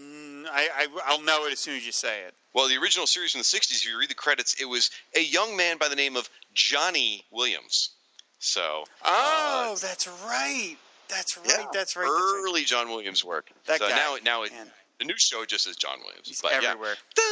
[0.52, 2.36] I, I, I'll know it as soon as you say it.
[2.54, 5.22] Well, the original series from the '60s, if you read the credits, it was a
[5.22, 7.92] young man by the name of Johnny Williams.
[8.40, 10.78] So, Oh, uh, that's right.
[11.10, 11.47] That's right.
[11.47, 11.66] Yeah.
[11.74, 12.05] That's right.
[12.05, 12.80] Early that's right.
[12.80, 13.49] John Williams work.
[13.66, 14.51] That so guy, now, now it,
[14.99, 16.28] the new show just is John Williams.
[16.28, 16.95] He's but, everywhere.
[17.18, 17.26] Yeah.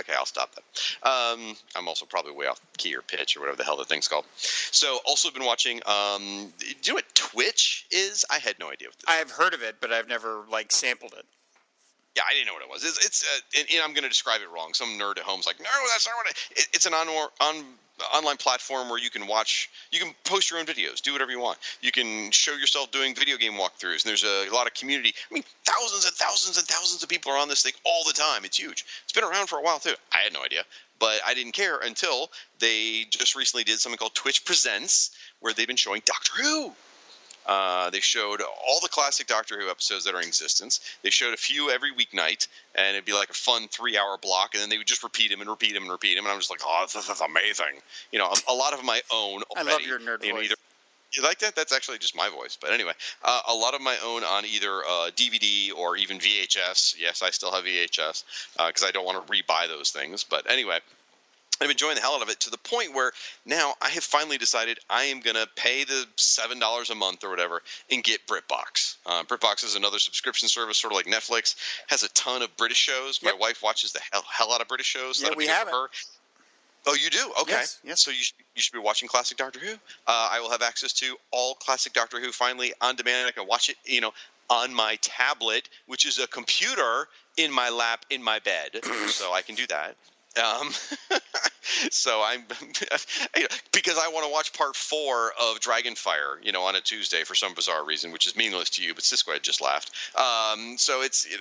[0.00, 1.08] Okay, I'll stop that.
[1.08, 4.08] Um, I'm also probably way off key or pitch or whatever the hell the thing's
[4.08, 4.24] called.
[4.36, 5.80] So, also been watching.
[5.86, 8.24] Um, do you know what Twitch is?
[8.30, 8.88] I had no idea.
[8.88, 11.24] What this I've heard of it, but I've never like sampled it.
[12.16, 12.84] Yeah, I didn't know what it was.
[12.84, 14.72] It's, it's uh, and, and, I'm going to describe it wrong.
[14.72, 17.64] Some nerd at home's like, no, that's not what it, it, it's an on, on
[18.14, 21.40] online platform where you can watch, you can post your own videos, do whatever you
[21.40, 21.58] want.
[21.80, 25.12] You can show yourself doing video game walkthroughs, and there's a, lot of community.
[25.30, 28.12] I mean, thousands and thousands and thousands of people are on this thing all the
[28.12, 28.44] time.
[28.44, 28.84] It's huge.
[29.04, 29.94] It's been around for a while too.
[30.12, 30.64] I had no idea,
[30.98, 35.66] but I didn't care until they just recently did something called Twitch Presents, where they've
[35.66, 36.72] been showing Doctor Who.
[37.46, 40.80] Uh, they showed all the classic Doctor Who episodes that are in existence.
[41.02, 44.62] They showed a few every weeknight, and it'd be like a fun three-hour block, and
[44.62, 46.50] then they would just repeat them and repeat them and repeat them, and I'm just
[46.50, 47.80] like, oh, this is amazing.
[48.12, 49.42] You know, a, a lot of my own.
[49.56, 50.46] I love your nerd you know, voice.
[50.46, 50.56] either-
[51.16, 51.54] you like that?
[51.54, 52.58] That's actually just my voice.
[52.60, 52.92] But anyway,
[53.22, 56.96] uh, a lot of my own on either uh, DVD or even VHS.
[56.98, 58.24] Yes, I still have VHS
[58.66, 60.24] because I don't want to rebuy those things.
[60.24, 60.80] But anyway,
[61.64, 63.12] I'm enjoying the hell out of it to the point where
[63.46, 67.24] now I have finally decided I am going to pay the seven dollars a month
[67.24, 68.96] or whatever and get BritBox.
[69.06, 71.56] Uh, BritBox is another subscription service, sort of like Netflix.
[71.88, 73.20] Has a ton of British shows.
[73.22, 73.40] My Yep.
[73.40, 75.22] wife watches the hell, hell out of British shows.
[75.22, 75.88] Yeah, we have her.
[76.86, 77.32] Oh, you do?
[77.40, 77.52] Okay.
[77.52, 78.02] Yes, yes.
[78.02, 79.72] So you should, you should be watching classic Doctor Who.
[79.72, 83.26] Uh, I will have access to all classic Doctor Who finally on demand.
[83.26, 84.12] I can watch it, you know,
[84.50, 87.08] on my tablet, which is a computer
[87.38, 89.96] in my lap in my bed, so I can do that.
[90.36, 90.70] Um,
[91.90, 92.44] so I'm
[93.36, 96.80] you know, because I want to watch part four of Dragonfire, you know, on a
[96.80, 99.90] Tuesday for some bizarre reason, which is meaningless to you, but Cisco had just laughed.
[100.16, 101.40] Um, so it's it,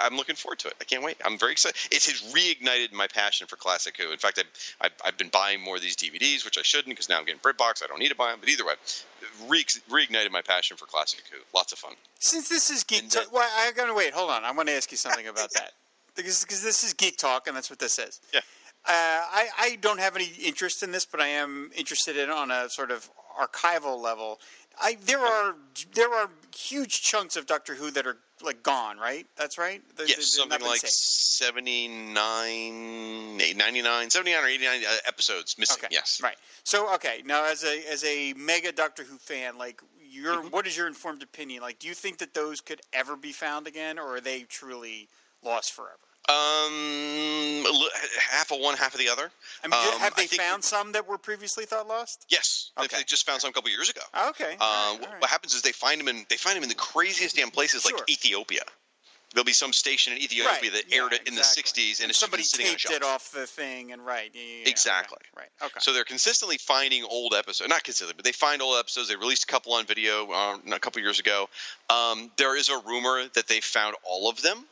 [0.00, 0.74] I'm looking forward to it.
[0.80, 1.16] I can't wait.
[1.24, 1.78] I'm very excited.
[1.90, 4.12] It has reignited my passion for classic Who.
[4.12, 7.08] In fact, I've, I've, I've been buying more of these DVDs, which I shouldn't because
[7.08, 7.82] now I'm getting BritBox.
[7.82, 8.74] I don't need to buy them, but either way,
[9.48, 11.38] re- reignited my passion for classic Who.
[11.54, 11.92] Lots of fun.
[12.18, 14.12] Since this is geek, then- well, I gotta wait.
[14.14, 14.44] Hold on.
[14.44, 15.72] I want to ask you something about that.
[16.14, 18.20] Because this is geek talk, and that's what this is.
[18.32, 18.40] Yeah.
[18.84, 22.50] Uh, I I don't have any interest in this, but I am interested in on
[22.50, 23.08] a sort of
[23.40, 24.40] archival level.
[24.80, 25.54] I there are
[25.94, 29.26] there are huge chunks of Doctor Who that are like gone, right?
[29.36, 29.80] That's right.
[29.96, 30.92] They're- Yes, they've something like saved.
[30.94, 35.76] 79, 99, 79 or 89 uh, episodes missing.
[35.78, 35.88] Okay.
[35.90, 36.20] Yes.
[36.22, 36.36] Right.
[36.64, 40.48] So okay, now as a as a mega Doctor Who fan, like your Mm-hmm.
[40.48, 41.62] what is your informed opinion?
[41.62, 45.08] Like, do you think that those could ever be found again, or are they truly
[45.42, 45.98] lost forever?
[46.28, 47.64] Um,
[48.30, 49.30] half of one, half of the other.
[49.64, 52.24] I mean, Um, have they found some that were previously thought lost?
[52.28, 52.96] Yes, they- Okay.
[52.98, 54.02] they just found some a couple years ago.
[54.14, 54.52] Okay.
[54.52, 55.20] Um, right, what- right.
[55.20, 57.82] What happens is they find them in they find them in the craziest damn places
[57.82, 57.96] Sure.
[57.98, 58.64] like Ethiopia.
[59.32, 61.38] There'll be some station in Ethiopia Right, that yeah, aired it in exactly.
[61.38, 61.44] the
[61.94, 65.16] '60s, and, it's somebody taped it off the thing, and right, yeah, yeah, yeah, Exactly.
[65.34, 65.48] Right.
[65.60, 65.80] right, Okay.
[65.80, 67.68] So they're consistently finding old episodes.
[67.70, 69.08] Not consistently, but they find old episodes.
[69.08, 71.48] They released a couple on video um, a couple years ago.
[71.88, 74.68] Um, there is a rumor that they found all of them,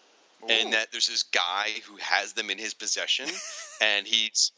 [0.48, 3.26] and that there's this guy who has them in his possession,
[3.80, 4.52] and he's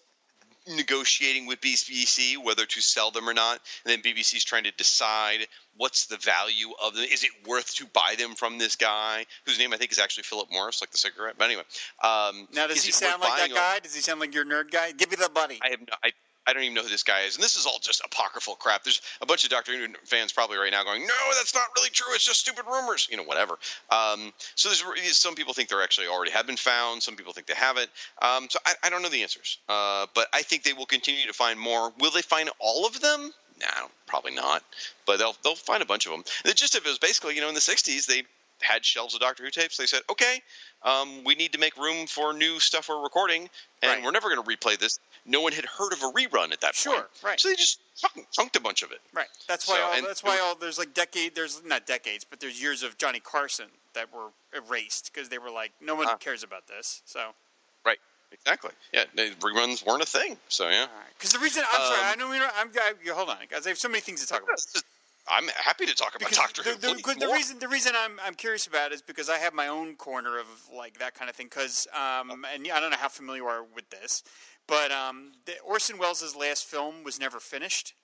[0.68, 3.61] negotiating with BBC whether to sell them or not.
[3.85, 7.05] And then BBC's trying to decide what's the value of them.
[7.11, 10.24] Is it worth to buy them from this guy whose name I think is actually
[10.24, 11.35] Philip Morris, like the cigarette?
[11.39, 11.64] But anyway,
[12.03, 13.57] um, now, does he sound like that them?
[13.57, 13.78] guy?
[13.80, 14.93] Does he sound like your nerd guy?
[14.93, 15.59] Give me the buddy.
[15.62, 16.12] I have no, I,
[16.47, 18.82] I don't even know who this guy is, and this is all just apocryphal crap.
[18.84, 21.90] There's a bunch of Doctor Who fans probably right now going, "No, that's not really
[21.90, 22.12] true.
[22.14, 23.59] It's just stupid rumors." You know, whatever.
[23.90, 27.03] Um, so there's some people think they're actually already have been found.
[27.03, 27.90] Some people think they haven't.
[28.20, 31.26] Um, so I, I don't know the answers, uh, but I think they will continue
[31.26, 31.93] to find more.
[32.01, 33.32] Will they find all of them?
[33.61, 34.64] No, probably not.
[35.07, 36.24] But they'll they'll find a bunch of them.
[36.45, 38.24] The gist of it was basically, you know, in the '60s they
[38.61, 39.76] had shelves of Doctor Who tapes.
[39.76, 40.43] They said, "Okay,
[40.85, 43.49] um, we need to make room for new stuff we're recording,
[43.83, 44.03] and Right.
[44.03, 46.74] we're never going to replay this." No one had heard of a rerun at that
[46.74, 47.41] Sure, point, right.
[47.41, 49.01] So they just fucking chunked a bunch of it.
[49.12, 49.28] Right.
[49.47, 49.76] That's why.
[49.76, 51.35] So, all, and- that's why all there's like decade.
[51.37, 55.51] There's not decades, but there's years of Johnny Carson that were erased because they were
[55.51, 56.16] like, no one Ah.
[56.16, 57.03] cares about this.
[57.05, 57.35] So.
[57.85, 57.99] Right.
[58.33, 58.70] Exactly.
[58.93, 59.05] Yeah.
[59.14, 60.39] Reruns weren't a thing.
[60.49, 60.87] So yeah.
[61.18, 62.70] Because the reason I'm sorry, Um, I know you know, I'm.
[62.74, 63.64] I, you- hold on, guys.
[63.66, 64.59] I have so many things to talk about.
[65.29, 66.97] I'm happy to talk about Because Doctor the, Who.
[66.97, 67.37] the, the more.
[67.37, 70.39] reason the reason I'm I'm curious about it is because I have my own corner
[70.39, 70.47] of
[70.77, 71.47] like that kind of thing.
[71.47, 74.25] Because um, and I don't know how familiar you are with this,
[74.66, 77.95] but um, the, Orson Welles' last film was never finished.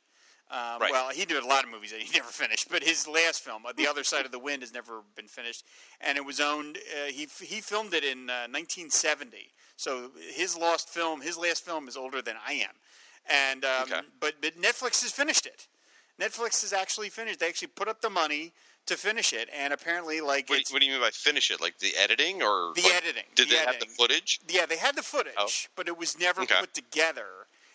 [0.51, 0.91] Um, Right.
[0.93, 3.64] Well, he did a lot of movies that he never finished, but his last film,
[3.77, 5.64] The Other Side of the Wind, has never been finished,
[6.01, 6.79] and it was owned.
[6.79, 11.89] Uh, he he filmed it in uh, 1970, so his lost film, his last film,
[11.89, 12.71] is older than I am,
[13.29, 14.01] and um, Okay.
[14.21, 15.66] but but Netflix has finished it.
[16.21, 17.41] Netflix has actually finished.
[17.41, 18.53] They actually put up the money
[18.87, 21.61] to finish it, and apparently, like What, what do you mean by finish it?
[21.61, 23.25] Like the editing or the like, editing.
[23.35, 23.81] Did the they editing.
[23.81, 24.41] have the footage?
[24.49, 25.49] Yeah, they had the footage, Oh.
[25.77, 26.55] but it was never Okay.
[26.59, 27.27] put together.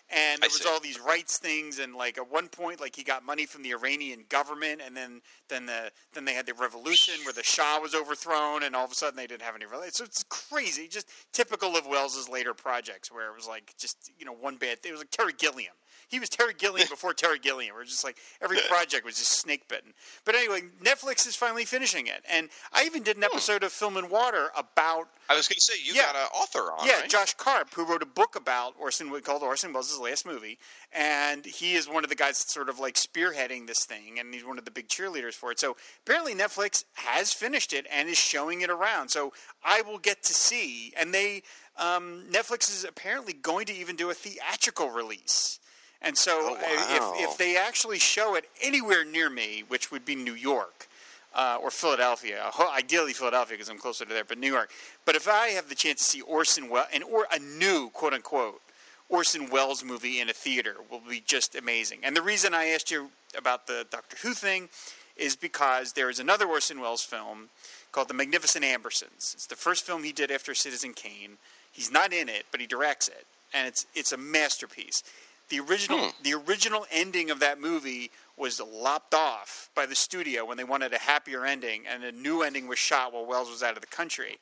[0.10, 0.70] And I there was see.
[0.70, 3.72] all these rights things, and like at one point, like he got money from the
[3.74, 7.96] Iranian government, and then then the then they had the revolution where the Shah was
[7.96, 9.66] overthrown, and all of a sudden they didn't have any.
[9.66, 14.12] rela- So it's crazy, just typical of Welles's later projects, where it was like just
[14.20, 14.80] you know one bit.
[14.86, 15.74] It was like Terry Gilliam.
[16.14, 17.74] He was Terry Gilliam before Terry Gilliam.
[17.74, 19.94] Where it was just like every project was just snake bitten.
[20.26, 23.98] But anyway, Netflix is finally finishing it, and I even did an episode of Film
[23.98, 26.04] and Water about I was going to say you Yeah.
[26.04, 26.86] got an author on.
[26.86, 27.10] yeah, right?
[27.10, 30.60] Josh Karp, who wrote a book about Orson called Orson Welles' last movie,
[30.92, 34.32] and he is one of the guys that's sort of like spearheading this thing, and
[34.36, 35.60] he's one of the big cheerleaders for it.
[35.60, 39.10] So apparently Netflix has finished it and is showing it around.
[39.10, 39.34] So
[39.64, 41.42] I will get to see, and they
[41.78, 45.60] um, Netflix is apparently going to even do a theatrical release.
[46.04, 47.14] And so, Oh, wow.
[47.18, 50.88] if, if they actually show it anywhere near me, which would be New York,
[51.36, 52.52] uh, or Philadelphia.
[52.78, 54.70] Ideally, Philadelphia because I'm closer to there, but New York.
[55.06, 58.14] But if I have the chance to see Orson Welles and or a new quote
[58.14, 58.62] unquote
[59.10, 62.00] Orson Welles movie in a theater, will be just amazing.
[62.04, 64.70] And the reason I asked you about the Doctor Who thing
[65.18, 67.50] is because there is another Orson Welles film
[67.92, 69.34] called The Magnificent Ambersons.
[69.34, 71.38] It's the first film he did after Citizen Kane.
[71.72, 75.04] He's not in it, but he directs it, and it's it's a masterpiece.
[75.50, 76.24] The original hmm.
[76.24, 80.94] the original ending of that movie was lopped off by the studio when they wanted
[80.94, 83.88] a happier ending, and a new ending was shot while Welles was out of the
[83.88, 84.38] country.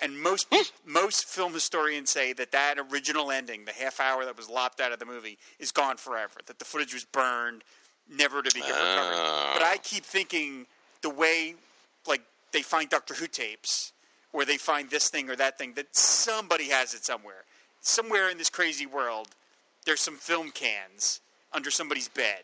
[0.00, 0.62] And most hmm.
[0.84, 4.92] most film historians say that that original ending, the half hour that was lopped out
[4.92, 6.40] of the movie, is gone forever.
[6.46, 7.62] That the footage was burned,
[8.08, 9.54] never to be recovered.
[9.54, 9.80] But I ah.
[9.82, 10.66] keep thinking
[11.02, 11.54] the way,
[12.06, 13.92] like they find Doctor Who tapes,
[14.32, 17.44] or they find this thing or that thing, that somebody has it somewhere.
[17.80, 19.28] Somewhere in this crazy world,
[19.84, 21.20] there's some film cans
[21.52, 22.42] under somebody's bed.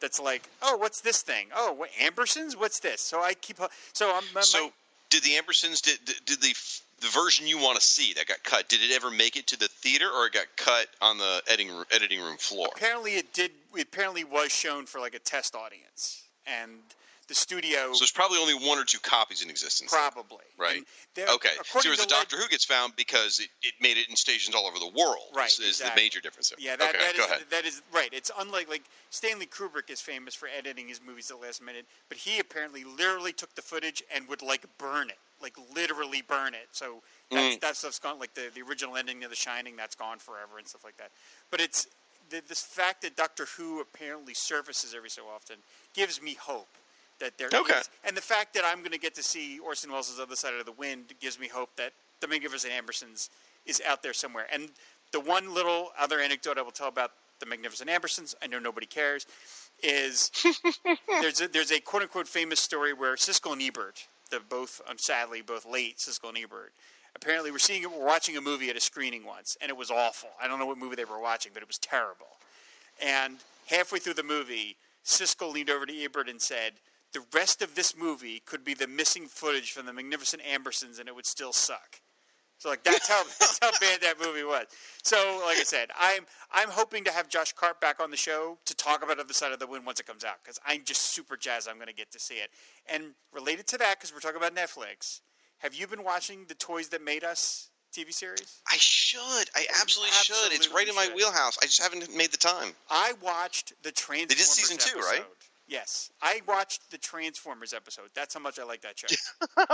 [0.00, 1.46] That's like, oh, what's this thing?
[1.54, 2.56] Oh, what Ambersons?
[2.58, 3.00] What's this?
[3.00, 3.58] So I keep.
[3.92, 4.24] So I'm.
[4.34, 4.72] my- So
[5.10, 6.54] did the Ambersons did did, did the
[7.00, 8.68] the version you want to see that got cut?
[8.68, 11.68] Did it ever make it to the theater, or it got cut on the editing
[11.68, 12.68] room, editing room floor?
[12.74, 13.52] apparently it did.
[13.76, 16.72] It apparently was shown for like a test audience, and
[17.28, 19.92] the studio So there's probably only one or two copies in existence.
[19.92, 20.82] probably Right.
[21.18, 21.50] Okay.
[21.66, 24.66] So to the Doctor Who gets found because it, it made it in stations all
[24.66, 25.24] over the world.
[25.34, 25.88] Right, Is, is exactly.
[25.88, 26.58] the major difference there.
[26.60, 27.42] Yeah, that, okay, that go is- ahead.
[27.50, 28.10] that is right.
[28.12, 31.86] It's unlike like Stanley Kubrick is famous for editing his movies at the last minute,
[32.08, 36.54] but he apparently literally took the footage and would like burn it, like literally burn
[36.54, 36.68] it.
[36.72, 37.60] So that's, mm.
[37.60, 38.18] that stuff's gone.
[38.18, 41.10] Like the, the original ending of The Shining, that's gone forever and stuff like that.
[41.50, 41.86] But it's
[42.30, 45.56] the, this fact that Doctor Who apparently surfaces every so often
[45.94, 46.68] gives me hope
[47.22, 47.54] that there is.
[47.54, 47.80] Okay.
[48.04, 50.66] and the fact that I'm going to get to see Orson Welles' Other Side of
[50.66, 53.30] the Wind gives me hope that the Magnificent Ambersons
[53.64, 54.46] is out there somewhere.
[54.52, 54.70] And
[55.12, 58.86] the one little other anecdote I will tell about the Magnificent Ambersons, I know nobody
[58.86, 59.26] cares,
[59.82, 60.30] is
[61.20, 64.96] there's a, there's a quote unquote famous story where Siskel and Ebert, the both um,
[64.98, 66.72] sadly both late Siskel and Ebert,
[67.16, 70.30] apparently were seeing were watching a movie at a screening once, and it was awful.
[70.40, 72.26] I don't know what movie they were watching, but it was terrible.
[73.02, 76.74] And halfway through the movie, Siskel leaned over to Ebert and said,
[77.12, 81.08] "The rest of this movie could be the missing footage from the Magnificent Ambersons, and
[81.08, 82.00] it would still suck."
[82.62, 84.66] So like that's how that's how bad that movie was.
[85.02, 88.56] So like I said, I'm I'm hoping to have Josh Karp back on the show
[88.66, 91.02] to talk about Other Side of the Wind once it comes out because I'm just
[91.02, 91.68] super jazzed.
[91.68, 92.50] I'm going to get to see it.
[92.86, 95.22] And related to that, because we're talking about Netflix,
[95.58, 98.60] have you been watching the Toys That Made Us TV series?
[98.70, 99.50] I should.
[99.56, 100.52] I absolutely, should.
[100.52, 101.58] It's right in my wheelhouse.
[101.60, 102.74] I just haven't made the time.
[102.88, 104.28] I watched the Transformers.
[104.28, 105.24] They did season two, right?
[105.72, 108.10] Yes, I watched the Transformers episode.
[108.14, 109.06] That's how much I like that show.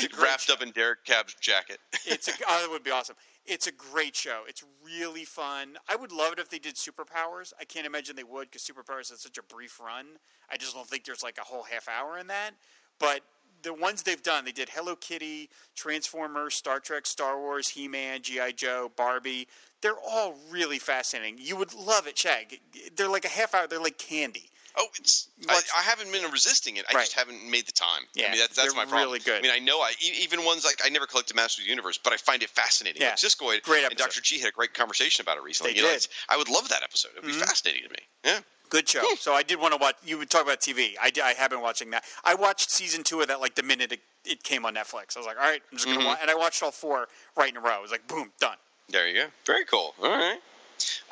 [0.00, 0.54] it's Wrapped show.
[0.54, 1.76] up in Derek Cab's jacket.
[2.06, 3.16] It's a, oh, that would be awesome.
[3.44, 4.44] It's a great show.
[4.48, 5.76] It's really fun.
[5.90, 7.52] I would love it if they did superpowers.
[7.60, 10.06] I can't imagine they would because superpowers had such a brief run.
[10.50, 12.52] I just don't think there's like a whole half hour in that.
[12.98, 13.20] But
[13.64, 18.22] the ones they've done, they did Hello Kitty, Transformers, Star Trek, Star Wars, He Man,
[18.22, 18.52] G.I.
[18.52, 19.48] Joe, Barbie.
[19.80, 21.38] They're all really fascinating.
[21.38, 22.60] You would love it, Shag.
[22.96, 23.66] They're like a half hour.
[23.66, 24.50] They're like candy.
[24.76, 25.28] Oh, it's.
[25.48, 26.84] I, I haven't been resisting it.
[26.90, 27.02] I Right.
[27.02, 28.02] just haven't made the time.
[28.14, 29.08] Yeah, I mean, that's, my problem.
[29.08, 29.38] really good.
[29.38, 31.98] I mean, I know I even ones like I never collected Masters of the Universe,
[32.02, 33.00] but I find it fascinating.
[33.00, 33.10] Yeah.
[33.10, 33.96] Like Siskoid Great and.
[33.96, 34.20] Dr.
[34.20, 35.74] G had a great conversation about it recently.
[35.74, 35.94] They you did.
[35.94, 37.10] it's- I would love that episode.
[37.16, 37.42] It would be mm-hmm.
[37.42, 37.98] fascinating to me.
[38.24, 38.40] Yeah.
[38.70, 39.02] Good show.
[39.18, 39.96] so I did want to watch.
[40.04, 40.94] You would talk about TV.
[41.00, 42.04] I, I have been watching that.
[42.24, 45.16] I watched season two of that like the minute it, it came on Netflix.
[45.16, 46.18] I was like, all right, I'm just gonna watch.
[46.20, 47.70] And I watched all four right in a row.
[47.72, 48.56] I was like, boom, done.
[48.88, 49.26] There you go.
[49.46, 49.94] Very cool.
[50.02, 50.38] All right.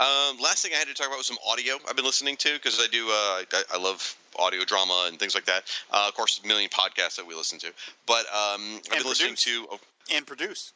[0.00, 2.52] Um, last thing I had to talk about was some audio I've been listening to
[2.54, 3.06] because I do.
[3.08, 5.62] Uh, I, I love audio drama and things like that.
[5.90, 7.72] Uh, of course, a million podcasts that we listen to.
[8.06, 9.66] But um, I've been listening to.
[9.70, 9.78] Oh,
[10.12, 10.72] And produce.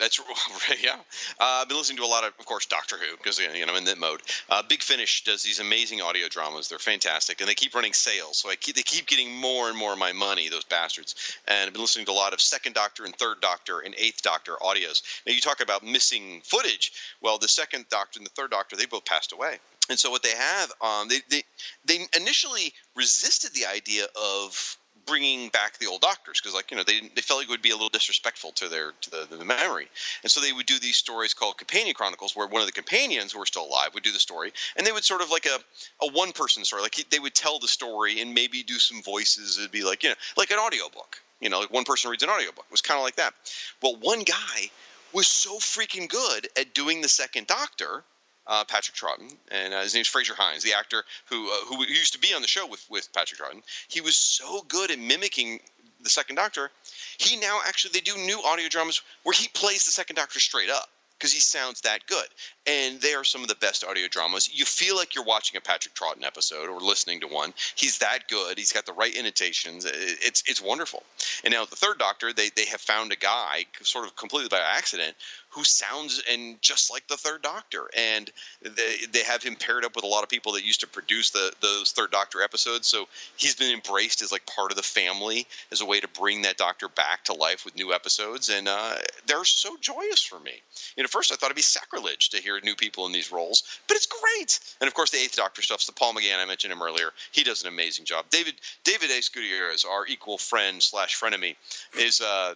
[0.00, 0.18] That's
[0.82, 0.94] yeah.
[1.38, 3.72] Uh, I've been listening to a lot of, of course, Doctor Who because you know
[3.72, 4.22] I'm in that mode.
[4.48, 6.68] Uh, Big Finish does these amazing audio dramas.
[6.68, 9.76] They're fantastic, and they keep running sales, so I keep they keep getting more and
[9.76, 10.48] more of my money.
[10.48, 11.36] Those bastards.
[11.46, 14.22] And I've been listening to a lot of Second Doctor and Third Doctor and Eighth
[14.22, 15.02] Doctor audios.
[15.26, 16.92] Now you talk about missing footage.
[17.20, 19.58] Well, the Second Doctor and the Third Doctor they both passed away.
[19.90, 21.42] And so what they have, um, they, they
[21.84, 24.78] they initially resisted the idea of
[25.10, 27.60] bringing back the old doctors because like you know they they felt like it would
[27.62, 29.88] be a little disrespectful to their to the, the memory.
[30.22, 33.32] And so they would do these stories called companion chronicles where one of the companions
[33.32, 35.58] who were still alive would do the story and they would sort of like a,
[36.04, 36.82] a one person story.
[36.82, 39.58] Like he, they would tell the story and maybe do some voices.
[39.58, 42.30] It'd be like you know like an audiobook you know like one person reads an
[42.30, 42.66] audiobook.
[42.68, 43.34] It was kind of like that.
[43.82, 44.70] Well one guy
[45.12, 48.04] was so freaking good at doing the second doctor
[48.50, 52.12] uh, Patrick Troughton, and uh, his name's Frazer Hines, the actor who uh, who used
[52.14, 53.62] to be on the show with with Patrick Troughton.
[53.88, 55.60] He was so good at mimicking
[56.02, 56.70] the Second Doctor.
[57.16, 60.68] He now actually they do new audio dramas where he plays the Second Doctor straight
[60.68, 60.88] up
[61.20, 62.26] because he sounds that good.
[62.66, 64.48] And they are some of the best audio dramas.
[64.52, 67.52] You feel like you're watching a Patrick Troughton episode or listening to one.
[67.76, 68.58] He's that good.
[68.58, 69.84] He's got the right intonations.
[69.84, 71.02] It's it's wonderful.
[71.44, 74.60] And now the Third Doctor, they they have found a guy sort of completely by
[74.60, 75.14] accident
[75.50, 78.30] who sounds and just like the Third Doctor, and
[78.62, 81.30] they they have him paired up with a lot of people that used to produce
[81.30, 82.86] the those Third Doctor episodes.
[82.86, 86.42] So he's been embraced as like part of the family as a way to bring
[86.42, 88.94] that Doctor back to life with new episodes, and uh,
[89.26, 90.52] they're so joyous for me.
[90.96, 93.64] You know, first I thought it'd be sacrilege to hear new people in these roles,
[93.88, 94.60] but it's great.
[94.80, 97.10] And of course, the Eighth Doctor stuff's the Paul McGann I mentioned him earlier.
[97.32, 98.26] He does an amazing job.
[98.30, 99.20] David David A.
[99.32, 101.56] Gutierrez, our equal friend slash frenemy,
[101.98, 102.20] is.
[102.20, 102.54] Uh,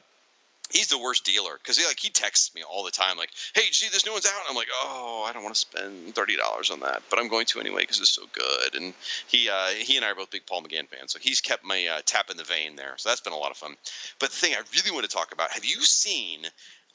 [0.70, 3.62] he's the worst dealer because he like he texts me all the time like hey
[3.62, 4.32] did you see this new one's out?
[4.40, 7.46] And i'm like oh i don't want to spend $30 on that but i'm going
[7.46, 8.74] to anyway because it's so good.
[8.74, 8.94] And
[9.28, 11.86] he uh, he and i are both big paul mcgann fans so he's kept my
[11.86, 13.76] uh, tap in the vein there so that's been a lot of fun.
[14.18, 16.40] But the thing i really want to talk about have you seen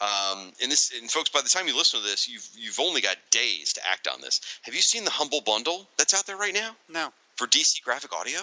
[0.02, 3.02] um, and this and folks by the time you listen to this you've you've only
[3.02, 4.40] got days to act on this.
[4.62, 6.72] Have you seen the humble bundle that's out there right now?
[6.88, 8.40] No, for dc graphic audio?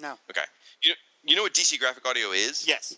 [0.00, 0.14] No.
[0.30, 0.44] okay.
[0.82, 0.92] You,
[1.24, 2.66] you know what dc graphic audio is?
[2.68, 2.96] Yes.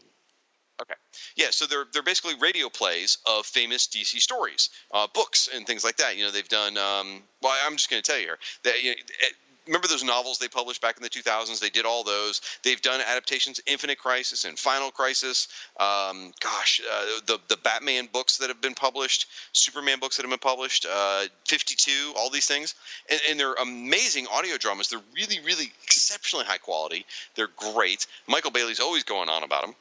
[0.83, 0.95] Okay.
[1.37, 5.85] Yeah, so they're they're basically radio plays of famous DC stories, uh, books, and things
[5.85, 6.17] like that.
[6.17, 6.77] You know, they've done.
[6.77, 9.29] Um, well, I'm just going to tell you here that you know, eh,
[9.67, 11.61] remember those novels they published back in the 2000s?
[11.61, 12.41] They did all those.
[12.63, 15.49] They've done adaptations, Infinite Crisis and Final Crisis.
[15.79, 20.31] Um, gosh, uh, the the Batman books that have been published, Superman books that have
[20.31, 22.75] been published, uh, 52, all these things,
[23.09, 24.89] and, and they're amazing audio dramas.
[24.89, 27.07] They're really, really exceptionally high quality.
[27.37, 28.07] They're great.
[28.27, 29.75] Michael Bailey's always going on about them.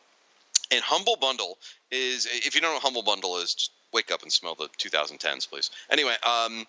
[0.72, 1.58] And Humble Bundle
[1.92, 4.68] is, if you don't know what Humble Bundle is, just wake up and smell the
[4.80, 5.70] 2010s, please.
[5.92, 6.66] Anyway, um,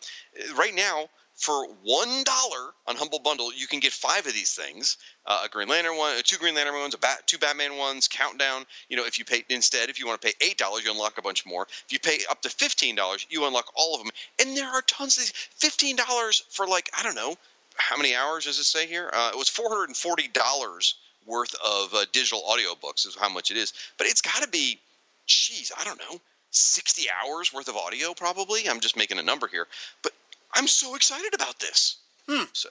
[0.57, 4.99] right now for one dollar on Humble Bundle, you can get five of these things:
[5.27, 8.07] uh, a Green Lantern one, uh, two Green Lantern ones, a bat, two Batman ones.
[8.07, 8.65] Countdown.
[8.89, 11.19] You know, if you pay instead, if you want to pay eight dollars, you unlock
[11.19, 11.67] a bunch more.
[11.87, 14.13] If you pay up to fifteen dollars, you unlock all of them.
[14.41, 15.33] And there are tons of these.
[15.33, 17.37] Fifteen dollars for like I don't know
[17.77, 19.11] how many hours does it say here?
[19.13, 20.95] Uh, it was four hundred and forty dollars
[21.27, 23.73] worth of uh, digital audiobooks is how much it is.
[23.99, 24.79] But it's got to be,
[25.27, 26.21] geez, I don't know,
[26.51, 28.69] sixty hours worth of audio probably.
[28.69, 29.67] I'm just making a number here,
[30.03, 30.13] but
[30.55, 31.97] I'm so excited about this.
[32.29, 32.45] Hmm.
[32.53, 32.69] So,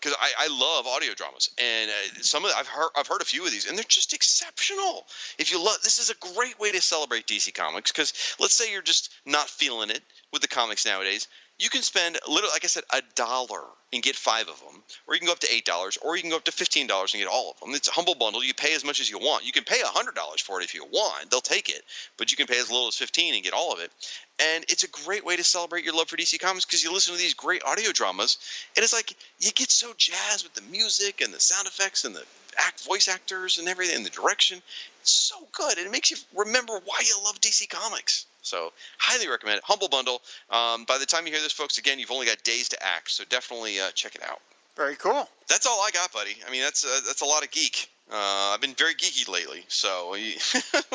[0.00, 3.26] because I, I love audio dramas, and uh, some of I've heard I've heard a
[3.26, 5.06] few of these, and they're just exceptional.
[5.38, 7.92] If you love, this is a great way to celebrate DC Comics.
[7.92, 10.02] Because let's say you're just not feeling it
[10.32, 11.28] with the comics nowadays,
[11.58, 15.14] you can spend literally, like I said, a dollar and get five of them, or
[15.14, 17.14] you can go up to eight dollars, or you can go up to fifteen dollars
[17.14, 17.74] and get all of them.
[17.74, 18.44] It's a humble bundle.
[18.44, 19.46] You pay as much as you want.
[19.46, 21.82] You can pay a hundred dollars for it if you want; they'll take it.
[22.18, 23.90] But you can pay as little as fifteen and get all of it.
[24.38, 27.14] And it's a great way to celebrate your love for DC Comics because you listen
[27.14, 28.38] to these great audio dramas,
[28.76, 32.14] and it's like you get so jazzed with the music and the sound effects and
[32.14, 32.24] the
[32.58, 34.60] act voice actors and everything, and the direction.
[35.00, 38.26] It's so good, and it makes you remember why you love DC Comics.
[38.46, 39.64] So, highly recommend it.
[39.64, 40.22] Humble Bundle.
[40.50, 43.10] Um, by the time you hear this, folks, again, you've only got days to act,
[43.10, 44.40] so definitely uh, check it out.
[44.76, 45.28] Very cool.
[45.48, 46.36] That's all I got, buddy.
[46.46, 47.88] I mean, that's uh, that's a lot of geek.
[48.10, 50.14] Uh, I've been very geeky lately, so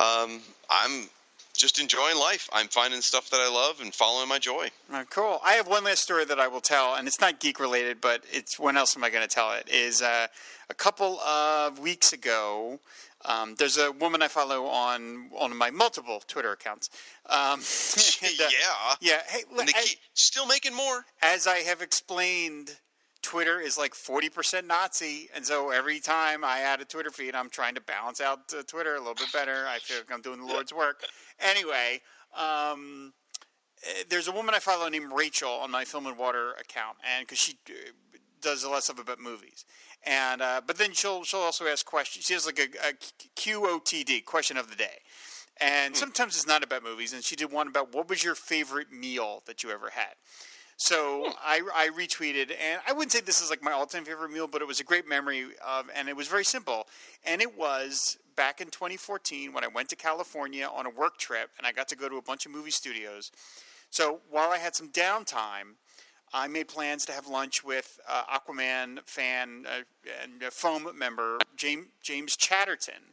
[0.00, 1.08] um, I'm
[1.58, 2.48] just enjoying life.
[2.52, 4.68] I'm finding stuff that I love and following my joy.
[4.92, 5.40] Uh, cool.
[5.44, 8.22] I have one last story that I will tell, and it's not geek related, but
[8.32, 9.68] it's when else am I going to tell it?
[9.68, 10.28] Is uh,
[10.70, 12.78] a couple of weeks ago.
[13.24, 16.88] Um, there's a woman I follow on on my multiple Twitter accounts.
[17.26, 17.58] Um,
[18.22, 19.20] and, uh, yeah, yeah.
[19.26, 21.04] Hey, And they I- keep still making more.
[21.20, 22.76] as I have explained,
[23.20, 25.28] Twitter is like 40% Nazi.
[25.34, 28.62] And so every time I add a Twitter feed, I'm trying to balance out uh,
[28.62, 29.66] Twitter a little bit better.
[29.68, 31.02] I feel like I'm doing the Lord's work.
[31.40, 32.00] Anyway,
[32.36, 33.12] um,
[33.82, 37.26] eh, there's a woman I follow named Rachel on my Film and Water account, and
[37.26, 37.72] because she uh,
[38.40, 39.64] does a lot of stuff about movies.
[40.04, 42.26] And uh, but then she'll she'll also ask questions.
[42.26, 42.92] She has like a, a
[43.36, 44.98] QOTD question of the day,
[45.60, 47.12] and sometimes it's not about movies.
[47.12, 50.14] And she did one about what was your favorite meal that you ever had.
[50.80, 54.46] So I, I retweeted, and I wouldn't say this is like my all-time favorite meal,
[54.46, 56.86] but it was a great memory of, and it was very simple.
[57.26, 61.50] And it was back in 2014 when I went to California on a work trip,
[61.58, 63.32] and I got to go to a bunch of movie studios.
[63.90, 65.74] So while I had some downtime,
[66.32, 69.80] I made plans to have lunch with uh, Aquaman fan uh,
[70.22, 73.12] and uh, foam member James, James Chatterton,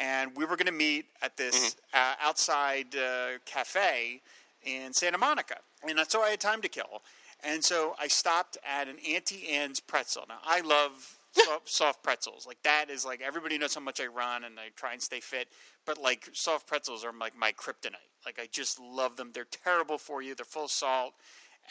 [0.00, 4.22] and we were going to meet at this uh, outside uh, cafe
[4.62, 5.56] in Santa Monica,
[5.86, 7.02] and so I had time to kill,
[7.42, 10.24] and so I stopped at an Auntie Anne's pretzel.
[10.26, 14.06] Now I love soft, soft pretzels, like that is like everybody knows how much I
[14.06, 15.48] run and I try and stay fit,
[15.86, 18.12] but like soft pretzels are like my kryptonite.
[18.24, 19.30] Like I just love them.
[19.32, 20.34] They're terrible for you.
[20.34, 21.14] They're full of salt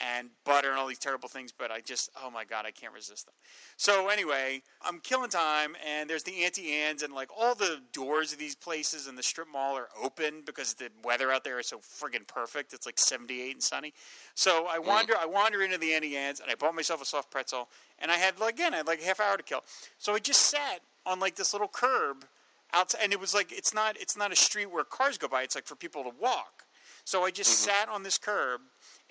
[0.01, 2.93] and butter and all these terrible things, but I just, oh my God, I can't
[2.93, 3.35] resist them.
[3.77, 8.33] So anyway, I'm killing time, and there's the Auntie Anne's, and like all the doors
[8.33, 11.67] of these places in the strip mall are open because the weather out there is
[11.67, 12.73] so friggin' perfect.
[12.73, 13.93] It's like 78 and sunny.
[14.35, 14.87] So I hmm.
[14.87, 17.69] wander, I wander into the Auntie Anne's, and I bought myself a soft pretzel,
[17.99, 19.63] and I had, like, again, I had like a half hour to kill.
[19.99, 22.25] So I just sat on like this little curb
[22.73, 25.43] outside, and it was like, it's not, it's not a street where cars go by.
[25.43, 26.63] It's like for people to walk.
[27.05, 27.71] So I just mm-hmm.
[27.71, 28.61] sat on this curb,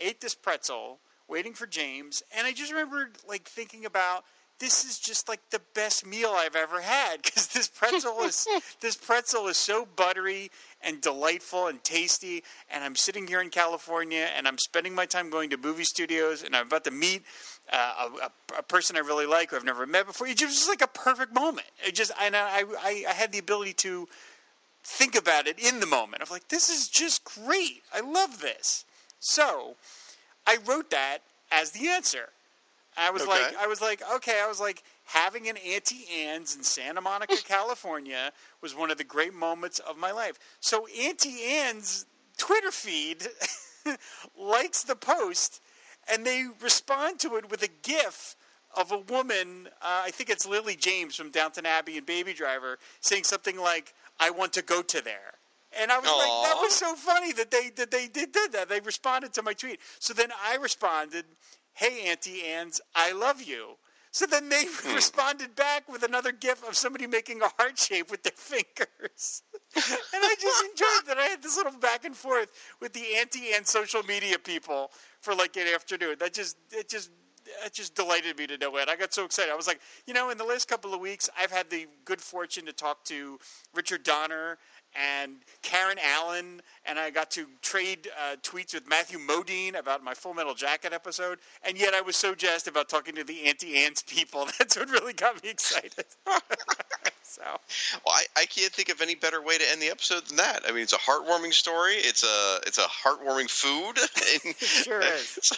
[0.03, 0.99] ate this pretzel,
[1.29, 4.25] waiting for James, and I just remembered like thinking about
[4.63, 8.47] this is just like the best meal I've ever had because this pretzel is
[8.81, 10.51] this pretzel is so buttery
[10.81, 12.45] and delightful and tasty.
[12.71, 16.45] And I'm sitting here in California, and I'm spending my time going to movie studios,
[16.45, 17.25] and I'm about to meet
[17.73, 20.29] uh, a, a, person I really like who I've never met before.
[20.29, 21.67] It just was just like a perfect moment.
[21.85, 24.09] It just and I, I I had the ability to
[24.85, 27.83] think about it in the moment of like this is just great.
[27.93, 28.85] I love this.
[29.23, 29.77] So
[30.49, 31.19] I wrote that
[31.53, 32.31] as the answer.
[32.97, 33.31] I was Okay.
[33.31, 37.37] like, I was like, okay, I was like, having an Auntie Anne's in Santa Monica,
[37.45, 40.39] California, was one of the great moments of my life.
[40.61, 42.05] So Auntie Anne's
[42.37, 43.29] Twitter feed
[44.39, 45.61] likes the post,
[46.13, 48.35] and they respond to it with a GIF
[48.77, 49.69] of a woman.
[49.81, 53.95] Uh, I think it's Lily James from Downton Abbey and Baby Driver saying something like,
[54.19, 55.35] "I want to go to there."
[55.81, 58.69] And I was like, that was so funny that they that they did, did that.
[58.69, 59.81] They responded to my tweet.
[59.99, 61.25] So then I responded
[61.75, 63.77] "Hey, Auntie Anne's, I love you."
[64.13, 64.95] So then they hmm.
[64.95, 69.43] responded back with another gif of somebody making a heart shape with their fingers.
[69.75, 72.51] and I just enjoyed that I had this little back and forth
[72.81, 74.91] with the Auntie Anne social media people
[75.23, 76.17] for like an afternoon.
[76.21, 77.11] That just it just
[77.65, 78.91] it just delighted me to no end.
[78.91, 79.51] I got so excited.
[79.51, 82.21] I was like, you know, in the last couple of weeks, I've had the good
[82.21, 83.39] fortune to talk to
[83.75, 84.59] Richard Donner
[84.95, 90.15] and Karen Allen, and I got to trade uh, tweets with Matthew Modine about my
[90.15, 93.77] Full Metal Jacket episode, and yet I was so jazzed about talking to the Auntie
[93.77, 94.47] Anne's people.
[94.59, 96.05] That's what really got me excited.
[97.23, 97.43] so,
[98.05, 100.63] well, I, I can't think of any better way to end the episode than that.
[100.67, 101.95] I mean, it's a heartwarming story.
[101.95, 103.99] It's a it's a heartwarming food.
[104.59, 105.39] sure is.
[105.43, 105.57] So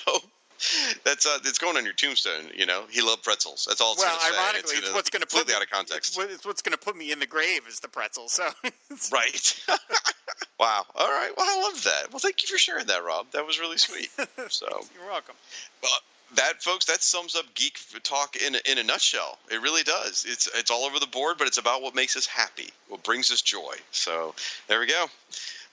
[1.05, 2.50] that's uh, it's going on your tombstone.
[2.55, 3.66] You know, he loved pretzels.
[3.68, 3.92] That's all.
[3.92, 6.18] It's well, gonna ironically, it's, it's what's going to put me, out of context.
[6.18, 8.28] It's, it's what's going to put me in the grave is the pretzel.
[8.28, 8.44] So,
[9.12, 9.64] right.
[10.61, 10.84] wow.
[10.94, 11.30] All right.
[11.36, 12.12] Well, I love that.
[12.12, 13.26] Well, thank you for sharing that, Rob.
[13.32, 14.11] That was really sweet.
[14.48, 15.34] So you're welcome.
[15.82, 15.90] Well,
[16.36, 19.38] that, folks, that sums up geek talk in a, in a nutshell.
[19.50, 20.26] It really does.
[20.28, 23.30] It's it's all over the board, but it's about what makes us happy, what brings
[23.30, 23.76] us joy.
[23.90, 24.34] So
[24.68, 25.07] there we go.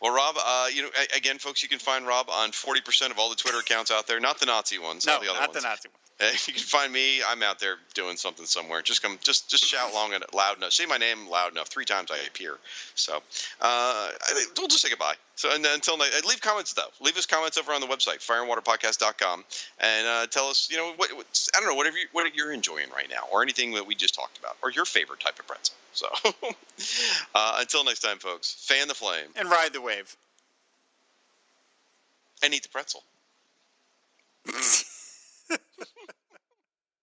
[0.02, 3.30] Well, Rob, uh, you know, again, folks, you can find Rob on 40% of all
[3.30, 5.62] the Twitter accounts out there, not the Nazi ones, no, all the other not ones.
[5.62, 6.11] the Nazi ones.
[6.48, 7.22] You can find me.
[7.26, 8.82] I'm out there doing something somewhere.
[8.82, 10.72] Just come, just just shout long and loud enough.
[10.72, 11.68] Say my name loud enough.
[11.68, 12.58] Three times I appear.
[12.96, 13.22] So uh,
[13.62, 15.16] I we'll just say goodbye.
[15.36, 16.90] So and until next, leave comments though.
[17.00, 19.44] Leave us comments over on the website fireandwaterpodcast.com
[19.80, 22.54] and uh, tell us, you know, what, what I don't know, whatever you, what you're
[22.54, 25.48] enjoying right now, or anything that we just talked about, or your favorite type of
[25.48, 25.76] pretzel.
[25.94, 26.08] So
[27.36, 30.16] uh, until next time, folks, fan the flame and ride the wave
[32.44, 33.04] and eat the pretzel.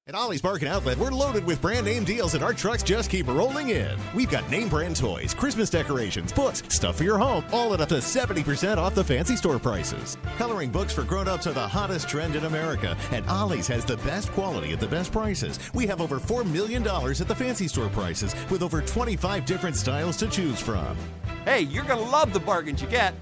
[0.08, 3.26] At Ollie's Bargain Outlet, we're loaded with brand name deals and our trucks just keep
[3.26, 3.94] rolling in.
[4.14, 7.90] We've got name brand toys, Christmas decorations, books, stuff for your home, all at up
[7.90, 10.16] to 70% off the fancy store prices.
[10.38, 14.32] Coloring books for grown-ups are the hottest trend in America, and Ollie's has the best
[14.32, 15.58] quality at the best prices.
[15.74, 20.16] We have over $4 million at the fancy store prices with over 25 different styles
[20.16, 20.96] to choose from.
[21.44, 23.12] Hey, you're going to love the bargains you get.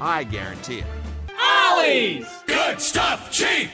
[0.00, 0.86] I guarantee it.
[1.40, 2.28] Ollie's!
[2.46, 3.68] Good stuff, cheap!